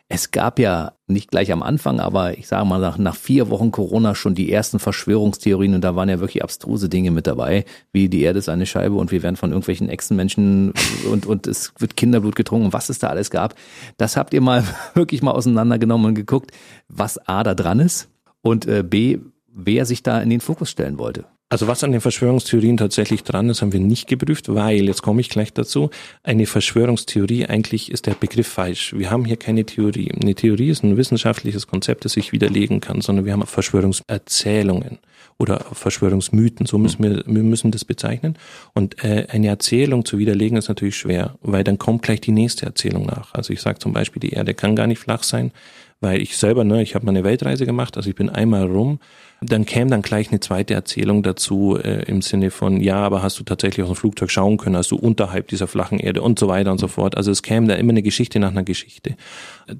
[0.09, 3.73] Es gab ja nicht gleich am Anfang, aber ich sage mal nach, nach vier Wochen
[3.73, 8.09] Corona schon die ersten Verschwörungstheorien und da waren ja wirklich abstruse Dinge mit dabei, wie
[8.09, 10.73] die Erde ist eine Scheibe und wir werden von irgendwelchen Echsenmenschen
[11.11, 13.57] und, und es wird Kinderblut getrunken und was es da alles gab.
[13.97, 14.62] Das habt ihr mal
[14.95, 16.53] wirklich mal auseinandergenommen und geguckt,
[16.87, 18.09] was A da dran ist
[18.48, 19.18] und äh, B,
[19.52, 21.24] wer sich da in den Fokus stellen wollte.
[21.50, 25.22] Also was an den Verschwörungstheorien tatsächlich dran ist, haben wir nicht geprüft, weil, jetzt komme
[25.22, 25.88] ich gleich dazu,
[26.22, 28.92] eine Verschwörungstheorie, eigentlich ist der Begriff falsch.
[28.94, 30.12] Wir haben hier keine Theorie.
[30.12, 34.98] Eine Theorie ist ein wissenschaftliches Konzept, das sich widerlegen kann, sondern wir haben Verschwörungserzählungen
[35.38, 38.37] oder Verschwörungsmythen, so müssen wir, wir müssen das bezeichnen.
[38.74, 42.66] Und äh, eine Erzählung zu widerlegen ist natürlich schwer, weil dann kommt gleich die nächste
[42.66, 43.32] Erzählung nach.
[43.32, 45.52] Also ich sage zum Beispiel, die Erde kann gar nicht flach sein,
[46.00, 49.00] weil ich selber, ne, ich habe mal eine Weltreise gemacht, also ich bin einmal rum
[49.40, 53.38] dann käme dann gleich eine zweite Erzählung dazu äh, im Sinne von, ja, aber hast
[53.38, 56.48] du tatsächlich aus dem Flugzeug schauen können, hast du unterhalb dieser flachen Erde und so
[56.48, 57.16] weiter und so fort.
[57.16, 59.16] Also es käme da immer eine Geschichte nach einer Geschichte.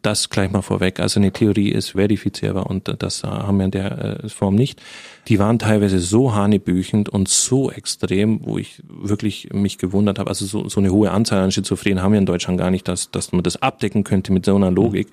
[0.03, 1.01] Das gleich mal vorweg.
[1.01, 4.81] Also eine Theorie ist verifizierbar und das haben wir in der äh, Form nicht.
[5.27, 10.31] Die waren teilweise so hanebüchend und so extrem, wo ich wirklich mich gewundert habe.
[10.31, 13.11] Also so, so eine hohe Anzahl an Schizophrenen haben wir in Deutschland gar nicht, dass,
[13.11, 15.09] dass man das abdecken könnte mit so einer Logik.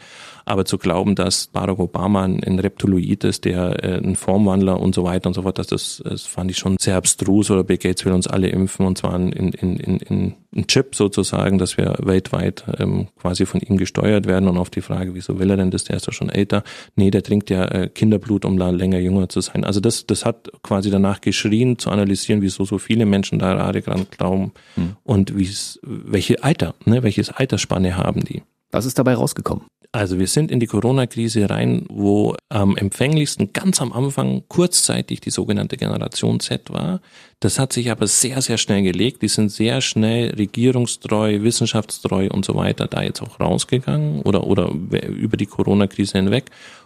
[0.45, 4.93] Aber zu glauben, dass Barack Obama ein, ein Reptiloid ist, der äh, ein Formwandler und
[4.93, 7.49] so weiter und so fort, das, das, das fand ich schon sehr abstrus.
[7.51, 10.93] Oder Bill Gates will uns alle impfen und zwar in, in, in, in ein Chip
[10.93, 14.49] sozusagen, dass wir weltweit ähm, quasi von ihm gesteuert werden.
[14.49, 15.85] Und auf die Frage, wieso will er denn das?
[15.85, 16.63] Der ist doch schon älter.
[16.97, 19.63] Nee, der trinkt ja äh, Kinderblut, um länger jünger zu sein.
[19.63, 23.81] Also das, das hat quasi danach geschrien, zu analysieren, wieso so viele Menschen da gerade
[23.81, 24.97] dran glauben hm.
[25.03, 25.33] und
[25.81, 28.43] welche Alter, ne, welches Altersspanne haben die.
[28.71, 29.63] Was ist dabei rausgekommen?
[29.95, 35.29] Also wir sind in die Corona-Krise rein, wo am empfänglichsten ganz am Anfang kurzzeitig die
[35.29, 36.99] sogenannte Generation Z war.
[37.39, 39.21] Das hat sich aber sehr, sehr schnell gelegt.
[39.21, 44.71] Die sind sehr schnell regierungstreu, wissenschaftstreu und so weiter da jetzt auch rausgegangen oder, oder
[44.71, 46.45] über die Corona-Krise hinweg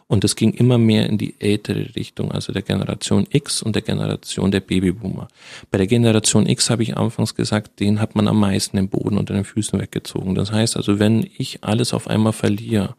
[0.09, 3.83] und es ging immer mehr in die ältere Richtung, also der Generation X und der
[3.83, 5.27] Generation der Babyboomer.
[5.69, 9.19] Bei der Generation X habe ich anfangs gesagt, den hat man am meisten den Boden
[9.19, 10.33] unter den Füßen weggezogen.
[10.33, 12.95] Das heißt also, wenn ich alles auf einmal verliere,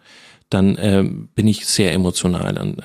[0.51, 2.77] dann äh, bin ich sehr emotional an,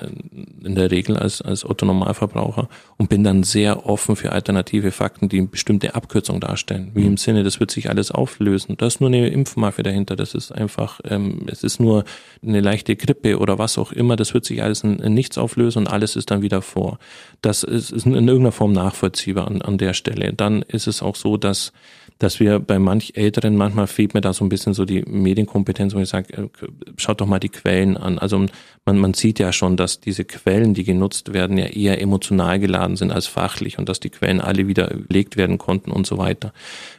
[0.64, 5.42] in der Regel als, als Otto-Normalverbraucher und bin dann sehr offen für alternative Fakten, die
[5.42, 6.92] bestimmte Abkürzung darstellen.
[6.94, 7.16] Wie im mhm.
[7.16, 8.76] Sinne, das wird sich alles auflösen.
[8.76, 10.14] Da ist nur eine Impfmafia dahinter.
[10.14, 12.04] Das ist einfach, ähm, es ist nur
[12.40, 14.14] eine leichte Grippe oder was auch immer.
[14.14, 17.00] Das wird sich alles in, in nichts auflösen und alles ist dann wieder vor.
[17.42, 20.32] Das ist, ist in irgendeiner Form nachvollziehbar an, an der Stelle.
[20.32, 21.72] Dann ist es auch so, dass
[22.18, 25.94] dass wir bei manch Älteren, manchmal fehlt mir da so ein bisschen so die Medienkompetenz,
[25.94, 26.48] wo ich sage, äh,
[26.96, 28.18] schaut doch mal die Quellen an.
[28.18, 28.46] Also
[28.86, 32.96] man, man sieht ja schon, dass diese Quellen, die genutzt werden, ja eher emotional geladen
[32.96, 36.52] sind als fachlich und dass die Quellen alle wieder belegt werden konnten und so weiter.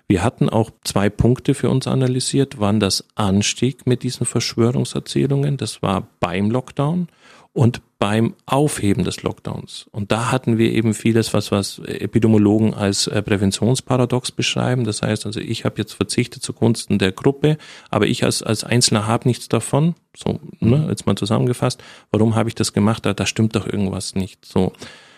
[0.08, 5.58] Wir hatten auch zwei Punkte für uns analysiert, wann das anstieg mit diesen Verschwörungserzählungen.
[5.58, 7.08] Das war beim Lockdown
[7.58, 9.88] und beim Aufheben des Lockdowns.
[9.92, 14.84] Und da hatten wir eben vieles, was, was Epidemiologen als äh, Präventionsparadox beschreiben.
[14.84, 17.58] Das heißt also, ich habe jetzt verzichtet zugunsten der Gruppe,
[17.90, 19.96] aber ich als, als Einzelner habe nichts davon.
[20.16, 21.82] So, ne, jetzt mal zusammengefasst.
[22.12, 23.08] Warum habe ich das gemacht?
[23.08, 24.46] Da, da stimmt doch irgendwas nicht.
[24.46, 24.74] So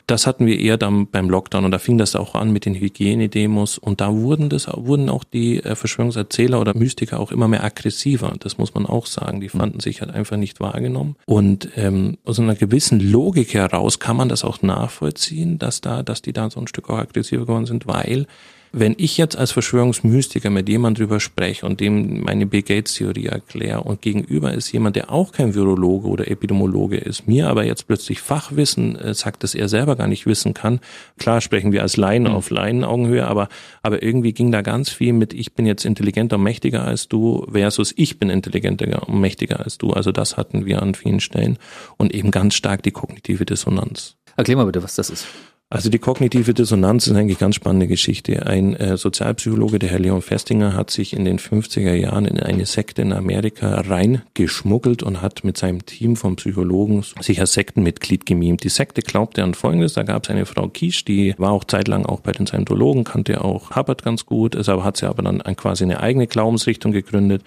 [0.09, 2.75] das hatten wir eher dann beim Lockdown und da fing das auch an mit den
[2.75, 7.63] Hygienedemos und da wurden das wurden auch die äh, Verschwörungserzähler oder Mystiker auch immer mehr
[7.63, 8.33] aggressiver.
[8.39, 9.41] Das muss man auch sagen.
[9.41, 14.17] Die fanden sich halt einfach nicht wahrgenommen und ähm, aus einer gewissen Logik heraus kann
[14.17, 17.65] man das auch nachvollziehen, dass da, dass die da so ein Stück auch aggressiver geworden
[17.65, 18.25] sind, weil
[18.71, 23.27] wenn ich jetzt als Verschwörungsmystiker mit jemand drüber spreche und dem meine Bill Gates Theorie
[23.27, 27.87] erkläre und gegenüber ist jemand, der auch kein Virologe oder Epidemiologe ist, mir aber jetzt
[27.87, 30.79] plötzlich Fachwissen äh, sagt, dass er selber gar nicht wissen kann.
[31.17, 32.29] Klar sprechen wir als Laien mhm.
[32.29, 33.49] auf Laienaugenhöhe, aber,
[33.81, 37.45] aber irgendwie ging da ganz viel mit, ich bin jetzt intelligenter und mächtiger als du
[37.51, 39.91] versus ich bin intelligenter und mächtiger als du.
[39.91, 41.57] Also das hatten wir an vielen Stellen
[41.97, 44.15] und eben ganz stark die kognitive Dissonanz.
[44.37, 45.27] Erklär mal bitte, was das ist.
[45.71, 48.47] Also die kognitive Dissonanz ist eigentlich ganz spannende Geschichte.
[48.47, 52.65] Ein äh, Sozialpsychologe, der Herr Leon Festinger, hat sich in den 50er Jahren in eine
[52.65, 58.63] Sekte in Amerika reingeschmuggelt und hat mit seinem Team von Psychologen sich als Sektenmitglied gemimt.
[58.63, 62.07] Die Sekte glaubte an Folgendes, da gab es eine Frau Kisch, die war auch zeitlang
[62.07, 65.83] auch bei den Scientologen, kannte auch Hubbard ganz gut, also hat sie aber dann quasi
[65.83, 67.43] eine eigene Glaubensrichtung gegründet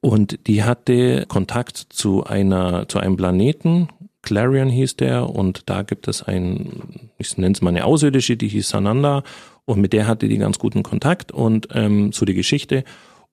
[0.00, 3.88] und die hatte Kontakt zu einer, zu einem Planeten,
[4.28, 8.48] Clarion hieß der und da gibt es ein, ich nenne es mal eine Außerirdische, die
[8.48, 9.22] hieß Sananda
[9.64, 12.84] und mit der hatte die ganz guten Kontakt und ähm, so die Geschichte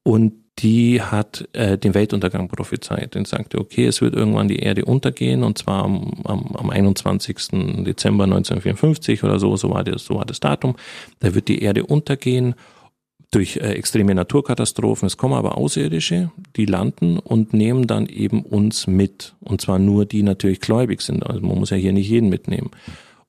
[0.04, 4.86] und die hat äh, den Weltuntergang prophezeit und sagte, okay, es wird irgendwann die Erde
[4.86, 7.84] untergehen und zwar am, am, am 21.
[7.84, 10.78] Dezember 1954 oder so, so war das, so war das Datum,
[11.20, 12.56] da wird die Erde untergehen
[13.36, 15.08] durch äh, extreme Naturkatastrophen.
[15.08, 19.36] Es kommen aber Außerirdische, die landen und nehmen dann eben uns mit.
[19.42, 21.26] Und zwar nur die natürlich gläubig sind.
[21.26, 22.72] Also man muss ja hier nicht jeden mitnehmen.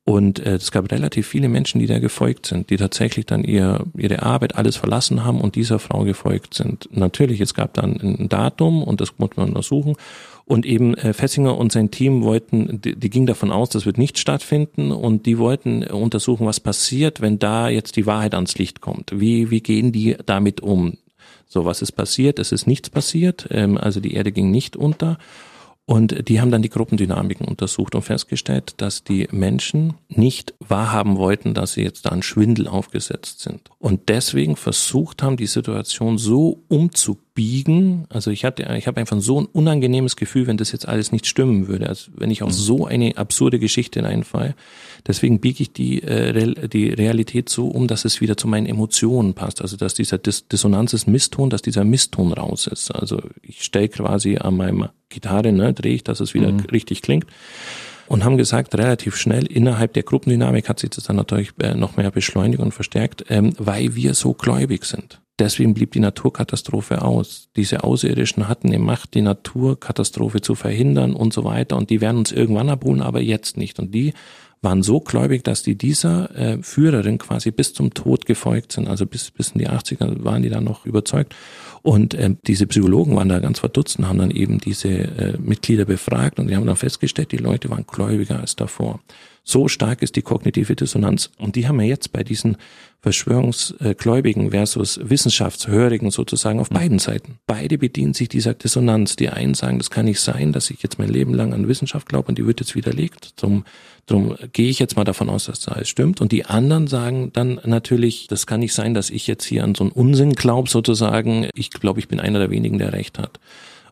[0.05, 3.85] Und äh, es gab relativ viele Menschen, die da gefolgt sind, die tatsächlich dann ihr,
[3.99, 6.89] ihre Arbeit alles verlassen haben und dieser Frau gefolgt sind.
[6.93, 9.97] Natürlich, es gab dann ein Datum und das muss man untersuchen.
[10.47, 13.99] Und eben äh, Fessinger und sein Team wollten, die, die ging davon aus, das wird
[13.99, 18.81] nicht stattfinden und die wollten untersuchen, was passiert, wenn da jetzt die Wahrheit ans Licht
[18.81, 19.11] kommt.
[19.13, 20.99] Wie, wie gehen die damit um?
[21.49, 22.39] So, was ist passiert?
[22.39, 25.19] Es ist nichts passiert, ähm, also die Erde ging nicht unter.
[25.89, 31.55] Und die haben dann die Gruppendynamiken untersucht und festgestellt, dass die Menschen nicht wahrhaben wollten,
[31.55, 33.71] dass sie jetzt da an Schwindel aufgesetzt sind.
[33.79, 36.65] Und deswegen versucht haben, die Situation so
[37.37, 38.07] umzubiegen.
[38.09, 41.27] Also ich hatte, ich habe einfach so ein unangenehmes Gefühl, wenn das jetzt alles nicht
[41.27, 41.89] stimmen würde.
[41.89, 42.55] Also wenn ich auf mhm.
[42.55, 44.55] so eine absurde Geschichte hineinfalle.
[45.07, 49.35] Deswegen biege ich die, äh, die Realität so um, dass es wieder zu meinen Emotionen
[49.35, 49.63] passt.
[49.63, 52.91] Also dass dieser Dis Dissonanz ist Misston, dass dieser Misston raus ist.
[52.91, 56.61] Also ich stelle quasi an meinem Gitarre, ne, drehe ich, dass es wieder mhm.
[56.73, 57.27] richtig klingt.
[58.09, 61.97] Und haben gesagt, relativ schnell innerhalb der Gruppendynamik hat sich das dann natürlich äh, noch
[61.97, 65.21] mehr beschleunigt und verstärkt, ähm, weil wir so gläubig sind.
[65.39, 67.51] Deswegen blieb die Naturkatastrophe aus.
[67.57, 71.77] Diese Außerirdischen hatten die Macht, die Naturkatastrophe zu verhindern und so weiter.
[71.77, 73.79] Und die werden uns irgendwann abholen, aber jetzt nicht.
[73.79, 74.15] Und die
[74.63, 78.89] waren so gläubig, dass die dieser äh, Führerin quasi bis zum Tod gefolgt sind.
[78.89, 81.35] Also bis, bis in die 80er waren die dann noch überzeugt.
[81.83, 85.85] Und äh, diese Psychologen waren da ganz verdutzt und haben dann eben diese äh, Mitglieder
[85.85, 89.01] befragt und die haben dann festgestellt, die Leute waren gläubiger als davor.
[89.49, 91.31] So stark ist die kognitive Dissonanz.
[91.39, 92.57] Und die haben wir jetzt bei diesen
[93.01, 97.39] Verschwörungsgläubigen versus Wissenschaftshörigen sozusagen auf beiden Seiten.
[97.47, 99.15] Beide bedienen sich dieser Dissonanz.
[99.15, 102.09] Die einen sagen, das kann nicht sein, dass ich jetzt mein Leben lang an Wissenschaft
[102.09, 103.41] glaube und die wird jetzt widerlegt.
[103.41, 103.65] Drum,
[104.07, 106.21] drum gehe ich jetzt mal davon aus, dass das alles stimmt.
[106.21, 109.77] Und die anderen sagen dann natürlich, das kann nicht sein, dass ich jetzt hier an
[109.77, 111.49] so einen Unsinn glaube sozusagen.
[111.55, 113.39] Ich glaube, ich bin einer der wenigen, der recht hat.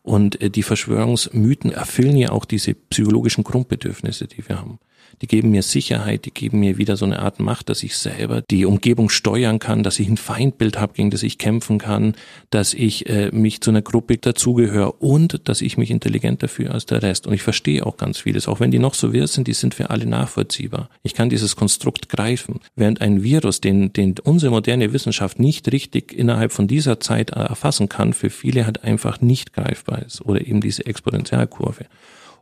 [0.03, 4.79] Und äh, die Verschwörungsmythen erfüllen ja auch diese psychologischen Grundbedürfnisse, die wir haben
[5.21, 8.41] die geben mir Sicherheit, die geben mir wieder so eine Art Macht, dass ich selber
[8.49, 12.15] die Umgebung steuern kann, dass ich ein Feindbild habe, gegen das ich kämpfen kann,
[12.49, 16.85] dass ich äh, mich zu einer Gruppe dazugehöre und dass ich mich intelligenter fühle als
[16.85, 17.27] der Rest.
[17.27, 19.75] Und ich verstehe auch ganz vieles, auch wenn die noch so wirr sind, die sind
[19.75, 20.89] für alle nachvollziehbar.
[21.03, 26.13] Ich kann dieses Konstrukt greifen, während ein Virus, den, den unsere moderne Wissenschaft nicht richtig
[26.13, 30.61] innerhalb von dieser Zeit erfassen kann, für viele halt einfach nicht greifbar ist oder eben
[30.61, 31.85] diese Exponentialkurve.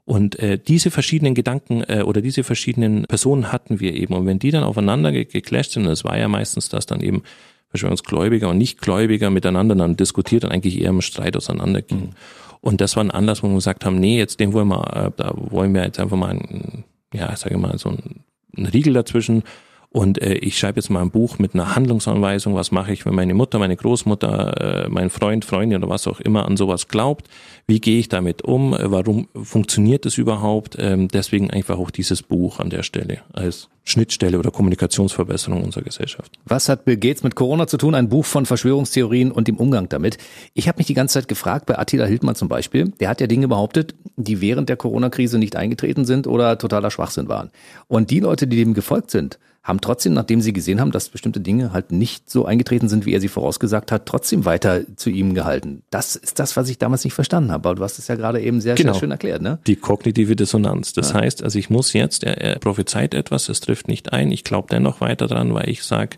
[0.06, 4.14] Und äh, diese verschiedenen Gedanken äh, oder diese verschiedenen Personen hatten wir eben.
[4.14, 7.02] Und wenn die dann aufeinander ge geclasht sind, und es war ja meistens, dass dann
[7.02, 7.24] eben
[7.70, 12.08] Verschwörungsgläubiger und Nichtgläubiger miteinander dann diskutiert und eigentlich eher im Streit auseinandergingen.
[12.08, 12.16] Mhm.
[12.62, 15.12] Und das war ein Anlass, wo wir gesagt haben, nee, jetzt den wollen wir, äh,
[15.16, 18.24] da wollen wir jetzt einfach mal, ein, ja, ich sage mal, so ein,
[18.58, 19.44] ein Riegel dazwischen
[19.94, 23.14] und äh, ich schreibe jetzt mal ein Buch mit einer Handlungsanweisung, was mache ich, wenn
[23.14, 27.28] meine Mutter, meine Großmutter, äh, mein Freund, Freundin oder was auch immer an sowas glaubt.
[27.68, 28.76] Wie gehe ich damit um?
[28.78, 30.78] Warum funktioniert es überhaupt?
[30.80, 36.40] Ähm, deswegen einfach auch dieses Buch an der Stelle als Schnittstelle oder Kommunikationsverbesserung unserer Gesellschaft.
[36.46, 37.94] Was hat Bill Gates mit Corona zu tun?
[37.94, 40.18] Ein Buch von Verschwörungstheorien und dem Umgang damit.
[40.56, 43.28] Ich habe mich die ganze Zeit gefragt, bei Attila Hildmann zum Beispiel, der hat ja
[43.28, 47.52] Dinge behauptet, die während der Corona-Krise nicht eingetreten sind oder totaler Schwachsinn waren.
[47.88, 51.40] Und die Leute, die dem gefolgt sind, haben trotzdem, nachdem sie gesehen haben, dass bestimmte
[51.40, 55.34] Dinge halt nicht so eingetreten sind, wie er sie vorausgesagt hat, trotzdem weiter zu ihm
[55.34, 55.84] gehalten.
[55.90, 57.70] Das ist das, was ich damals nicht verstanden habe.
[57.70, 58.92] Aber du hast es ja gerade eben sehr, genau.
[58.92, 59.60] sehr schön erklärt, ne?
[59.66, 60.92] Die kognitive Dissonanz.
[60.92, 61.22] Das ja.
[61.22, 64.68] heißt, also ich muss jetzt, er, er prophezeit etwas, es trifft nicht ein, ich glaube
[64.70, 66.18] dennoch weiter dran, weil ich sage,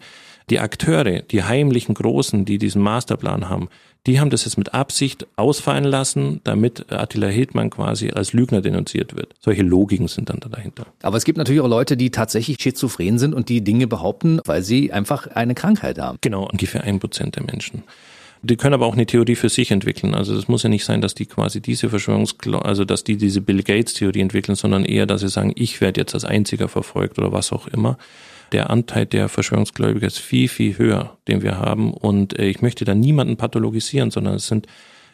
[0.49, 3.69] die Akteure, die heimlichen Großen, die diesen Masterplan haben,
[4.05, 9.15] die haben das jetzt mit Absicht ausfallen lassen, damit Attila Hildmann quasi als Lügner denunziert
[9.15, 9.33] wird.
[9.39, 10.85] Solche Logiken sind dann da dahinter.
[11.01, 14.61] Aber es gibt natürlich auch Leute, die tatsächlich schizophren sind und die Dinge behaupten, weil
[14.61, 16.19] sie einfach eine Krankheit haben.
[16.21, 17.83] Genau, ungefähr ein Prozent der Menschen.
[18.43, 20.13] Die können aber auch eine Theorie für sich entwickeln.
[20.13, 23.41] Also es muss ja nicht sein, dass die quasi diese Verschwörungs, also dass die diese
[23.41, 27.17] Bill Gates Theorie entwickeln, sondern eher, dass sie sagen, ich werde jetzt als einziger verfolgt
[27.17, 27.97] oder was auch immer
[28.51, 31.93] der Anteil der Verschwörungsgläubiger ist viel, viel höher, den wir haben.
[31.93, 34.67] Und äh, ich möchte da niemanden pathologisieren, sondern es sind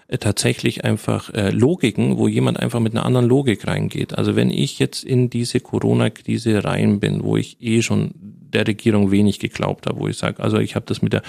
[0.08, 4.18] äh, tatsächlich einfach äh, Logiken, wo jemand einfach mit einer anderen Logik reingeht.
[4.18, 9.12] Also wenn ich jetzt in diese Corona-Krise rein bin, wo ich eh schon der Regierung
[9.12, 11.24] wenig geglaubt habe, wo ich sage, also ich habe das mit der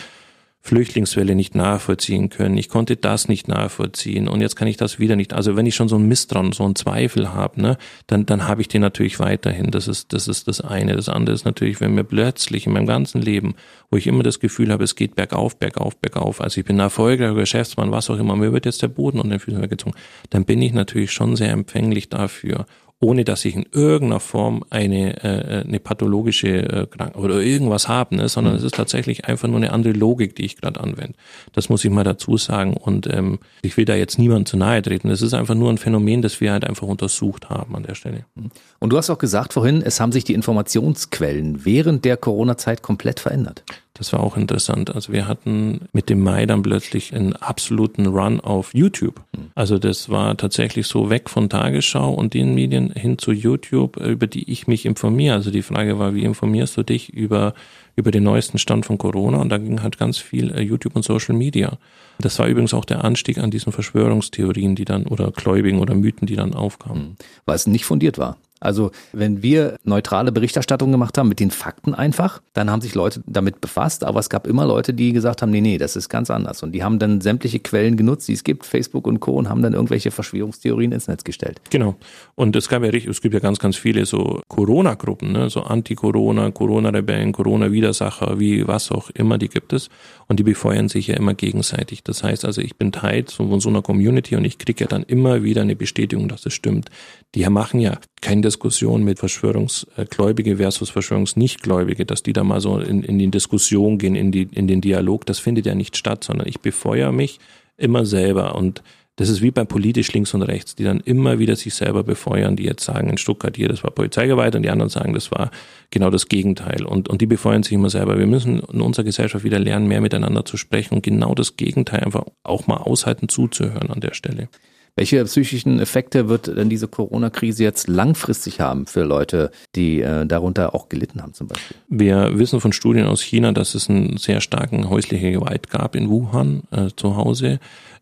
[0.65, 2.57] Flüchtlingswelle nicht nachvollziehen können.
[2.57, 5.33] Ich konnte das nicht nachvollziehen und jetzt kann ich das wieder nicht.
[5.33, 8.61] Also wenn ich schon so ein Misstrauen, so einen Zweifel habe, ne, dann, dann habe
[8.61, 9.73] ich den natürlich weiterhin.
[9.73, 10.95] Das ist, das ist das eine.
[10.95, 13.57] Das andere ist natürlich, wenn mir plötzlich in meinem ganzen Leben,
[13.91, 17.35] wo ich immer das Gefühl habe, es geht bergauf, bergauf, bergauf, also ich bin erfolgreicher
[17.35, 19.97] Geschäftsmann, was auch immer, mir wird jetzt der Boden unter den Füßen weggezogen,
[20.31, 22.67] dann bin ich natürlich schon sehr empfänglich dafür
[23.03, 28.15] ohne dass ich in irgendeiner Form eine, äh, eine pathologische äh, Krankheit oder irgendwas habe,
[28.15, 28.29] ne?
[28.29, 28.61] sondern mhm.
[28.61, 31.15] es ist tatsächlich einfach nur eine andere Logik, die ich gerade anwende.
[31.53, 32.77] Das muss ich mal dazu sagen.
[32.77, 35.11] Und ähm, ich will da jetzt niemandem zu nahe treten.
[35.11, 38.25] Es ist einfach nur ein Phänomen, das wir halt einfach untersucht haben an der Stelle.
[38.37, 38.53] Mhm.
[38.79, 43.19] Und du hast auch gesagt vorhin, es haben sich die Informationsquellen während der Corona-Zeit komplett
[43.19, 43.65] verändert.
[43.95, 44.95] Das war auch interessant.
[44.95, 49.21] Also wir hatten mit dem Mai dann plötzlich einen absoluten Run auf YouTube.
[49.37, 49.51] Hm.
[49.55, 54.27] Also das war tatsächlich so weg von Tagesschau und den Medien hin zu YouTube, über
[54.27, 55.35] die ich mich informiere.
[55.35, 57.53] Also die Frage war, wie informierst du dich über,
[57.95, 59.39] über den neuesten Stand von Corona?
[59.39, 61.77] Und da ging halt ganz viel äh, YouTube und Social Media.
[62.19, 66.27] Das war übrigens auch der Anstieg an diesen Verschwörungstheorien, die dann, oder Gläubigen oder Mythen,
[66.27, 67.03] die dann aufkamen.
[67.03, 67.17] Hm.
[67.45, 68.39] Weil es nicht fundiert war.
[68.63, 73.23] Also wenn wir neutrale Berichterstattung gemacht haben mit den Fakten einfach, dann haben sich Leute
[73.27, 76.31] damit befasst, aber es gab immer Leute, die gesagt haben, nee, nee, das ist ganz
[76.31, 76.63] anders.
[76.63, 79.33] Und die haben dann sämtliche Quellen genutzt, die es gibt, Facebook und Co.
[79.33, 81.61] und haben dann irgendwelche Verschwörungstheorien ins Netz gestellt.
[81.71, 81.97] Genau.
[82.35, 85.51] Und es gab ja es gibt ja ganz, ganz viele so Corona-Gruppen, ne?
[85.51, 89.89] so Anti-Corona, Corona-Rebellen, Corona-Widersacher, wie was auch immer, die gibt es.
[90.29, 92.05] Und die befeuern sich ja immer gegenseitig.
[92.05, 95.03] Das heißt also, ich bin Teil von so einer Community und ich kriege ja dann
[95.03, 96.91] immer wieder eine Bestätigung, dass es stimmt.
[97.35, 103.03] Die machen ja keine Diskussion mit Verschwörungsgläubige versus Verschwörungsnichtgläubige, dass die da mal so in,
[103.03, 105.25] in die Diskussion gehen, in, die, in den Dialog.
[105.25, 107.41] Das findet ja nicht statt, sondern ich befeuere mich
[107.79, 108.83] immer selber und
[109.17, 112.57] das ist wie bei politisch links und rechts, die dann immer wieder sich selber befeuern,
[112.57, 115.51] die jetzt sagen in Stuttgart hier, das war Polizeigewalt und die anderen sagen, das war
[115.91, 116.85] genau das Gegenteil.
[116.85, 118.19] Und, und die befeuern sich immer selber.
[118.19, 122.01] Wir müssen in unserer Gesellschaft wieder lernen, mehr miteinander zu sprechen und genau das Gegenteil
[122.01, 124.49] einfach auch mal aushalten zuzuhören an der Stelle.
[124.95, 130.75] Welche psychischen Effekte wird denn diese Corona-Krise jetzt langfristig haben für Leute, die äh, darunter
[130.75, 131.77] auch gelitten haben zum Beispiel?
[131.89, 136.11] Wir wissen von Studien aus China, dass es einen sehr starken häusliche Gewalt gab in
[136.11, 137.59] Wuhan äh, zu Hause.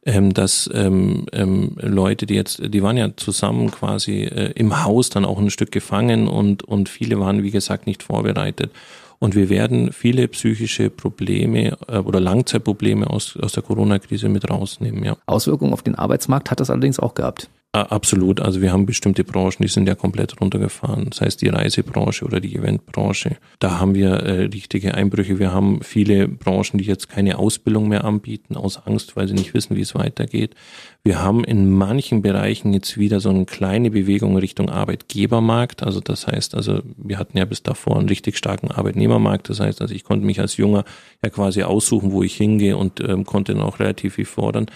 [0.07, 5.11] Ähm, dass ähm, ähm, Leute, die jetzt, die waren ja zusammen quasi äh, im Haus
[5.11, 8.71] dann auch ein Stück gefangen und, und viele waren, wie gesagt, nicht vorbereitet.
[9.19, 15.05] Und wir werden viele psychische Probleme äh, oder Langzeitprobleme aus, aus der Corona-Krise mit rausnehmen.
[15.05, 15.19] Ja.
[15.27, 17.51] Auswirkungen auf den Arbeitsmarkt hat das allerdings auch gehabt.
[17.73, 18.41] Absolut.
[18.41, 21.09] Also wir haben bestimmte Branchen, die sind ja komplett runtergefahren.
[21.11, 23.37] Das heißt die Reisebranche oder die Eventbranche.
[23.61, 25.39] Da haben wir äh, richtige Einbrüche.
[25.39, 29.55] Wir haben viele Branchen, die jetzt keine Ausbildung mehr anbieten, aus Angst, weil sie nicht
[29.55, 30.57] wissen, wie es weitergeht.
[31.05, 35.85] Wir haben in manchen Bereichen jetzt wieder so eine kleine Bewegung Richtung Arbeitgebermarkt.
[35.85, 39.49] Also das heißt, also wir hatten ja bis davor einen richtig starken Arbeitnehmermarkt.
[39.49, 40.85] Das heißt, also ich konnte mich als Junger
[41.23, 44.67] ja quasi aussuchen, wo ich hingehe und ähm, konnte dann auch relativ viel fordern.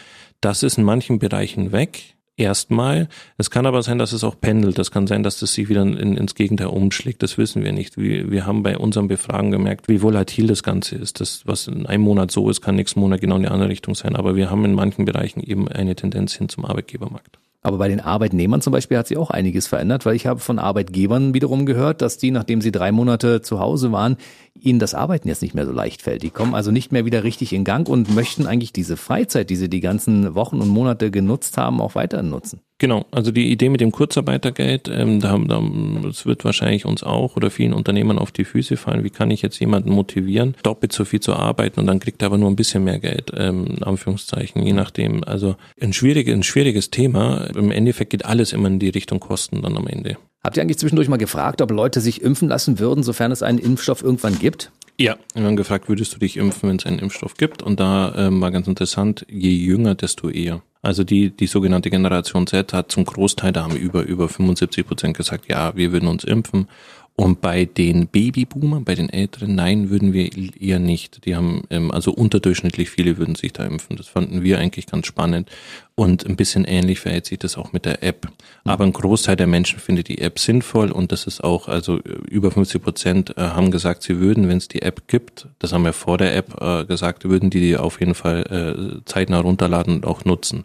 [0.40, 3.08] Das ist in manchen Bereichen weg erstmal.
[3.38, 4.78] Es kann aber sein, dass es auch pendelt.
[4.78, 7.22] Das kann sein, dass das sich wieder in, ins Gegenteil umschlägt.
[7.22, 7.96] Das wissen wir nicht.
[7.96, 11.20] Wir, wir haben bei unseren Befragen gemerkt, wie volatil das Ganze ist.
[11.20, 13.94] Das, was in einem Monat so ist, kann nächsten Monat genau in die andere Richtung
[13.94, 14.16] sein.
[14.16, 17.38] Aber wir haben in manchen Bereichen eben eine Tendenz hin zum Arbeitgebermarkt.
[17.66, 20.58] Aber bei den Arbeitnehmern zum Beispiel hat sich auch einiges verändert, weil ich habe von
[20.58, 24.18] Arbeitgebern wiederum gehört, dass die, nachdem sie drei Monate zu Hause waren,
[24.64, 26.22] ihnen das Arbeiten jetzt nicht mehr so leicht fällt.
[26.22, 29.56] Die kommen also nicht mehr wieder richtig in Gang und möchten eigentlich diese Freizeit, die
[29.56, 32.60] sie die ganzen Wochen und Monate genutzt haben, auch weiter nutzen.
[32.78, 35.62] Genau, also die Idee mit dem Kurzarbeitergeld, ähm, da, da,
[36.02, 39.04] das wird wahrscheinlich uns auch oder vielen Unternehmern auf die Füße fallen.
[39.04, 42.26] Wie kann ich jetzt jemanden motivieren, doppelt so viel zu arbeiten und dann kriegt er
[42.26, 45.22] aber nur ein bisschen mehr Geld, ähm, in Anführungszeichen, je nachdem.
[45.22, 47.48] Also ein, schwierig, ein schwieriges Thema.
[47.54, 50.16] Im Endeffekt geht alles immer in die Richtung Kosten dann am Ende.
[50.44, 53.58] Habt ihr eigentlich zwischendurch mal gefragt, ob Leute sich impfen lassen würden, sofern es einen
[53.58, 54.70] Impfstoff irgendwann gibt?
[54.98, 57.62] Ja, wir haben gefragt, würdest du dich impfen, wenn es einen Impfstoff gibt?
[57.62, 60.60] Und da ähm, war ganz interessant, je jünger, desto eher.
[60.82, 65.16] Also die, die sogenannte Generation Z hat zum Großteil, da haben über, über 75 Prozent
[65.16, 66.68] gesagt, ja, wir würden uns impfen.
[67.16, 70.28] Und bei den Babyboomern, bei den Älteren, nein, würden wir
[70.60, 71.24] eher nicht.
[71.26, 73.96] Die haben, ähm, also unterdurchschnittlich viele würden sich da impfen.
[73.96, 75.48] Das fanden wir eigentlich ganz spannend.
[75.94, 78.26] Und ein bisschen ähnlich verhält sich das auch mit der App.
[78.64, 82.50] Aber ein Großteil der Menschen findet die App sinnvoll und das ist auch, also über
[82.50, 85.92] 50 Prozent äh, haben gesagt, sie würden, wenn es die App gibt, das haben wir
[85.92, 90.24] vor der App äh, gesagt, würden die auf jeden Fall äh, zeitnah runterladen und auch
[90.24, 90.64] nutzen.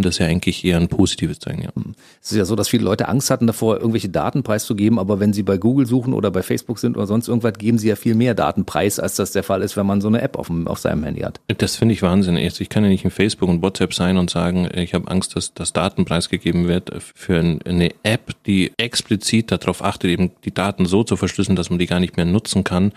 [0.00, 1.68] Und das ist ja eigentlich eher ein positives Zeichen, ja.
[2.22, 5.34] Es ist ja so, dass viele Leute Angst hatten davor, irgendwelche Daten preiszugeben, aber wenn
[5.34, 8.14] sie bei Google suchen oder bei Facebook sind oder sonst irgendwas, geben sie ja viel
[8.14, 10.66] mehr Daten preis, als das der Fall ist, wenn man so eine App auf, dem,
[10.66, 11.38] auf seinem Handy hat.
[11.48, 12.38] Das finde ich Wahnsinn.
[12.38, 15.52] Ich kann ja nicht in Facebook und WhatsApp sein und sagen, ich habe Angst, dass
[15.52, 21.04] das Daten preisgegeben wird für eine App, die explizit darauf achtet, eben die Daten so
[21.04, 22.92] zu verschlüsseln, dass man die gar nicht mehr nutzen kann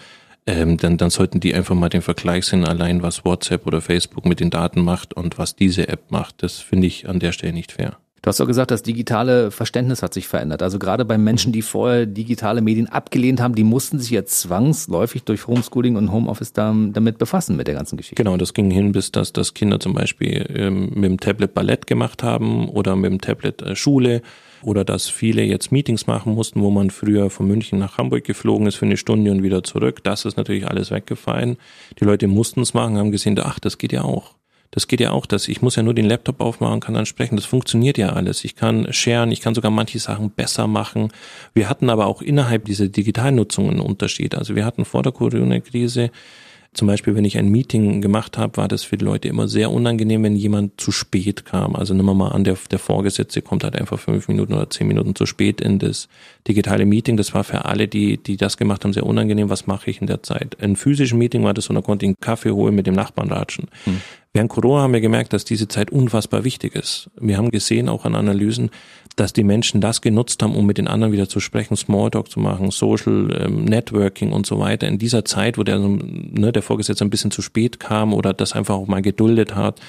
[0.46, 4.26] ähm, dann, dann sollten die einfach mal den Vergleich sehen, allein was WhatsApp oder Facebook
[4.26, 6.44] mit den Daten macht und was diese App macht.
[6.44, 7.98] Das finde ich an der Stelle nicht fair.
[8.24, 10.64] Du hast doch gesagt, das digitale Verständnis hat sich verändert.
[10.64, 15.26] Also gerade bei Menschen, die vorher digitale Medien abgelehnt haben, die mussten sich jetzt zwangsläufig
[15.26, 18.16] durch Homeschooling und Homeoffice damit befassen mit der ganzen Geschichte.
[18.16, 21.86] Genau, das ging hin, bis dass, dass Kinder zum Beispiel ähm, mit dem Tablet Ballett
[21.86, 24.22] gemacht haben oder mit dem Tablet äh, Schule
[24.64, 28.68] oder dass viele jetzt Meetings machen mussten, wo man früher von München nach Hamburg geflogen
[28.68, 30.04] ist für eine Stunde und wieder zurück.
[30.04, 31.58] Das ist natürlich alles weggefallen.
[32.00, 34.36] Die Leute mussten es machen, haben gesehen, ach, das geht ja auch.
[34.74, 37.36] Das geht ja auch, dass ich muss ja nur den Laptop aufmachen, kann dann sprechen.
[37.36, 38.44] Das funktioniert ja alles.
[38.44, 41.12] Ich kann sharen, ich kann sogar manche Sachen besser machen.
[41.54, 44.34] Wir hatten aber auch innerhalb dieser Digitalnutzung einen Unterschied.
[44.34, 46.10] Also wir hatten vor der Corona-Krise
[46.74, 49.72] zum Beispiel, wenn ich ein Meeting gemacht habe, war das für die Leute immer sehr
[49.72, 51.76] unangenehm, wenn jemand zu spät kam.
[51.76, 54.88] Also nehmen wir mal an, der, der Vorgesetzte kommt halt einfach fünf Minuten oder zehn
[54.88, 56.08] Minuten zu spät in das
[56.48, 57.18] digitale Meeting.
[57.18, 59.50] Das war für alle, die, die das gemacht haben, sehr unangenehm.
[59.50, 60.58] Was mache ich in der Zeit?
[60.62, 63.32] Ein physischen Meeting war das so, da konnte ich einen Kaffee holen, mit dem Nachbarn
[63.32, 63.68] ratschen.
[63.84, 64.02] Hm.
[64.36, 67.12] Während Corona haben wir gemerkt, dass diese Zeit unfassbar wichtig ist.
[67.22, 68.72] Wir haben gesehen, auch an Analysen,
[69.16, 72.40] dass die Menschen das genutzt haben, um mit den anderen wieder zu sprechen, Smalltalk zu
[72.40, 74.88] machen, Social ähm, Networking und so weiter.
[74.88, 78.54] In dieser Zeit, wo der, ne, der Vorgesetzte ein bisschen zu spät kam oder das
[78.54, 79.80] einfach auch mal geduldet hat,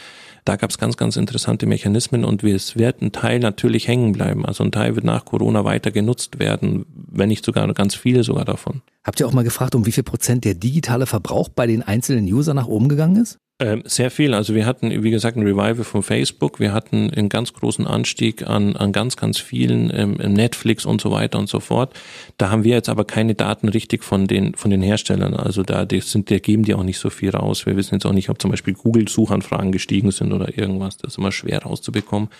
[0.44, 4.44] da gab es ganz, ganz interessante Mechanismen und es wird ein Teil natürlich hängen bleiben.
[4.44, 8.44] Also ein Teil wird nach Corona weiter genutzt werden, wenn nicht sogar ganz viele sogar
[8.44, 8.82] davon.
[9.04, 12.30] Habt ihr auch mal gefragt, um wie viel Prozent der digitale Verbrauch bei den einzelnen
[12.30, 13.38] Usern nach oben gegangen ist?
[13.60, 14.34] Ähm, sehr viel.
[14.34, 16.58] Also wir hatten, wie gesagt, ein Revival von Facebook.
[16.58, 21.12] Wir hatten einen ganz großen Anstieg an, an ganz, ganz vielen ähm, Netflix und so
[21.12, 21.94] weiter und so fort.
[22.36, 25.34] Da haben wir jetzt aber keine Daten richtig von den, von den Herstellern.
[25.34, 27.64] Also da die sind, die geben die auch nicht so viel raus.
[27.64, 30.96] Wir wissen jetzt auch nicht, ob zum Beispiel Google-Suchanfragen gestiegen sind oder irgendwas.
[30.96, 32.30] Das ist immer schwer rauszubekommen.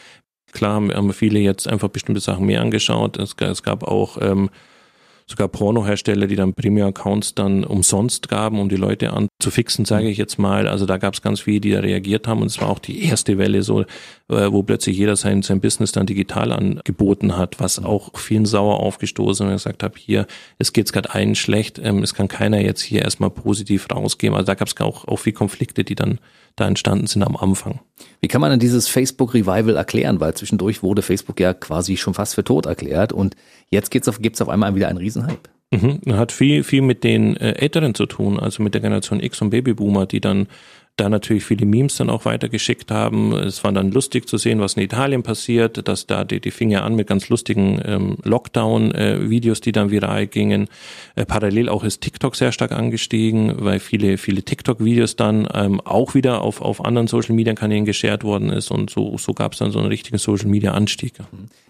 [0.51, 3.19] Klar haben viele jetzt einfach bestimmte Sachen mehr angeschaut.
[3.19, 4.51] Es, es gab auch ähm,
[5.27, 10.39] sogar Pornohersteller, die dann Premium-Accounts dann umsonst gaben, um die Leute anzufixen, sage ich jetzt
[10.39, 10.69] mal.
[10.69, 13.05] Also da gab es ganz viele, die da reagiert haben und es war auch die
[13.05, 13.87] erste Welle so, äh,
[14.29, 19.47] wo plötzlich jeder sein, sein Business dann digital angeboten hat, was auch vielen sauer aufgestoßen
[19.47, 20.27] und gesagt habe, hier,
[20.59, 24.35] es geht gerade allen schlecht, ähm, es kann keiner jetzt hier erstmal positiv rausgehen.
[24.35, 26.19] Also da gab es auch, auch viele Konflikte, die dann
[26.57, 27.81] da entstanden sind am Anfang.
[28.21, 30.21] Wie kann man denn dieses Facebook-Revival erklären?
[30.21, 33.35] Weil zwischendurch wurde Facebook ja quasi schon fast für tot erklärt und
[33.71, 36.03] jetzt gibt's auf, gibt's auf einmal wieder einen Riesenhype.
[36.07, 36.17] Mhm.
[36.17, 39.51] Hat viel, viel mit den äh, Älteren zu tun, also mit der Generation X und
[39.51, 40.47] Babyboomer, die dann
[40.97, 43.33] da natürlich viele Memes dann auch weitergeschickt haben.
[43.33, 46.71] Es war dann lustig zu sehen, was in Italien passiert, dass da die, die fing
[46.71, 50.69] ja an mit ganz lustigen ähm, Lockdown-Videos, die dann viral gingen.
[51.17, 56.15] Äh, parallel auch ist TikTok sehr stark angestiegen, weil viele, viele TikTok-Videos dann ähm, auch
[56.15, 59.81] wieder auf, auf anderen Social-Media-Kanälen geshared worden ist und so, so gab es dann so
[59.81, 61.15] einen richtigen Social-Media-Anstieg.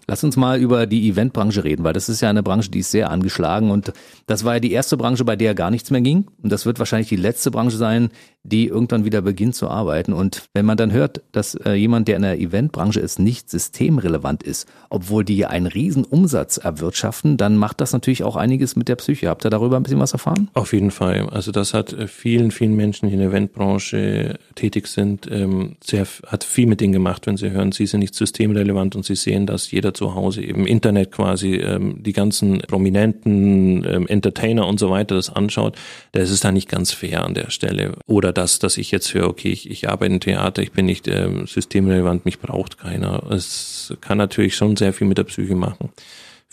[0.07, 2.91] Lass uns mal über die Eventbranche reden, weil das ist ja eine Branche, die ist
[2.91, 3.93] sehr angeschlagen und
[4.27, 6.79] das war ja die erste Branche, bei der gar nichts mehr ging und das wird
[6.79, 8.09] wahrscheinlich die letzte Branche sein,
[8.45, 10.13] die irgendwann wieder beginnt zu arbeiten.
[10.13, 14.43] Und wenn man dann hört, dass äh, jemand, der in der Eventbranche ist, nicht systemrelevant
[14.43, 18.97] ist, obwohl die einen riesen Umsatz erwirtschaften, dann macht das natürlich auch einiges mit der
[18.97, 19.29] Psyche.
[19.29, 20.49] Habt ihr darüber ein bisschen was erfahren?
[20.53, 21.27] Auf jeden Fall.
[21.31, 26.05] Also das hat äh, vielen, vielen Menschen, die in der Eventbranche tätig sind, ähm, sehr,
[26.27, 29.47] hat viel mit denen gemacht, wenn sie hören, sie sind nicht systemrelevant und sie sehen,
[29.47, 34.89] dass jeder zu Hause eben Internet quasi ähm, die ganzen prominenten ähm, Entertainer und so
[34.89, 35.75] weiter das anschaut.
[36.11, 37.93] Das ist da nicht ganz fair an der Stelle.
[38.05, 41.07] Oder das, dass ich jetzt höre, okay, ich, ich arbeite im Theater, ich bin nicht
[41.07, 43.23] äh, systemrelevant, mich braucht keiner.
[43.31, 45.89] Es kann natürlich schon sehr viel mit der Psyche machen.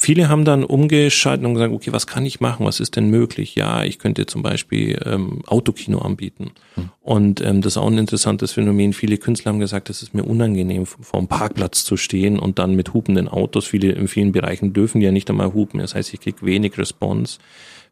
[0.02, 2.66] Viele haben dann umgeschaltet und gesagt, okay, was kann ich machen?
[2.66, 3.54] Was ist denn möglich?
[3.54, 6.50] Ja, ich könnte zum Beispiel ähm, Autokino anbieten.
[6.74, 6.88] Hm.
[7.02, 8.94] Und ähm, das ist auch ein interessantes Phänomen.
[8.94, 12.74] Viele Künstler haben gesagt, es ist mir unangenehm, vor dem Parkplatz zu stehen und dann
[12.74, 13.66] mit hupenden Autos.
[13.66, 15.78] Viele in vielen Bereichen dürfen ja nicht einmal hupen.
[15.78, 17.38] Das heißt, ich kriege wenig Response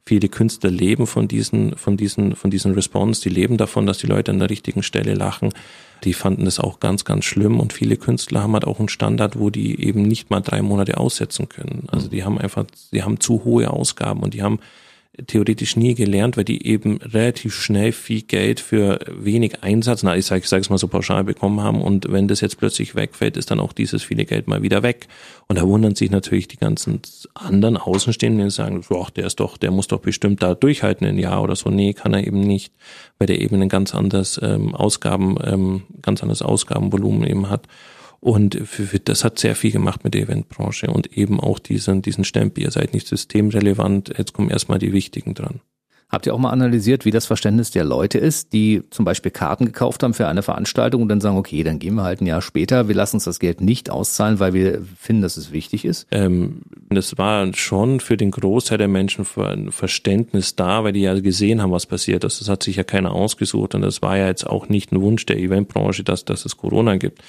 [0.07, 4.07] viele Künstler leben von diesen, von diesen, von diesen Response, die leben davon, dass die
[4.07, 5.51] Leute an der richtigen Stelle lachen.
[6.05, 9.39] Die fanden das auch ganz, ganz schlimm und viele Künstler haben halt auch einen Standard,
[9.39, 11.87] wo die eben nicht mal drei Monate aussetzen können.
[11.91, 14.61] Also die haben einfach, die haben zu hohe Ausgaben und die haben
[15.27, 20.25] theoretisch nie gelernt, weil die eben relativ schnell viel Geld für wenig Einsatz, na ich
[20.25, 23.51] sage ich sag's mal so pauschal bekommen haben und wenn das jetzt plötzlich wegfällt, ist
[23.51, 25.09] dann auch dieses viele Geld mal wieder weg.
[25.49, 27.01] Und da wundern sich natürlich die ganzen
[27.35, 31.19] anderen Außenstehenden, die sagen, ach, der ist doch, der muss doch bestimmt da durchhalten ein
[31.19, 31.71] Jahr oder so.
[31.71, 32.73] Nee, kann er eben nicht,
[33.19, 37.67] weil der eben ein ganz anderes ähm, Ausgaben, ähm, ganz anderes Ausgabenvolumen eben hat.
[38.21, 42.03] Und für, für, das hat sehr viel gemacht mit der Eventbranche und eben auch diesen,
[42.03, 45.61] diesen Stempel, ihr seid nicht systemrelevant, jetzt kommen erstmal die Wichtigen dran.
[46.11, 49.65] Habt ihr auch mal analysiert, wie das Verständnis der Leute ist, die zum Beispiel Karten
[49.65, 52.43] gekauft haben für eine Veranstaltung und dann sagen, okay, dann gehen wir halt ein Jahr
[52.43, 56.09] später, wir lassen uns das Geld nicht auszahlen, weil wir finden, dass es wichtig ist?
[56.11, 61.19] Ähm, das war schon für den Großteil der Menschen ein Verständnis da, weil die ja
[61.21, 62.41] gesehen haben, was passiert ist.
[62.41, 65.25] Das hat sich ja keiner ausgesucht und das war ja jetzt auch nicht ein Wunsch
[65.27, 67.23] der Eventbranche, dass, dass es Corona gibt.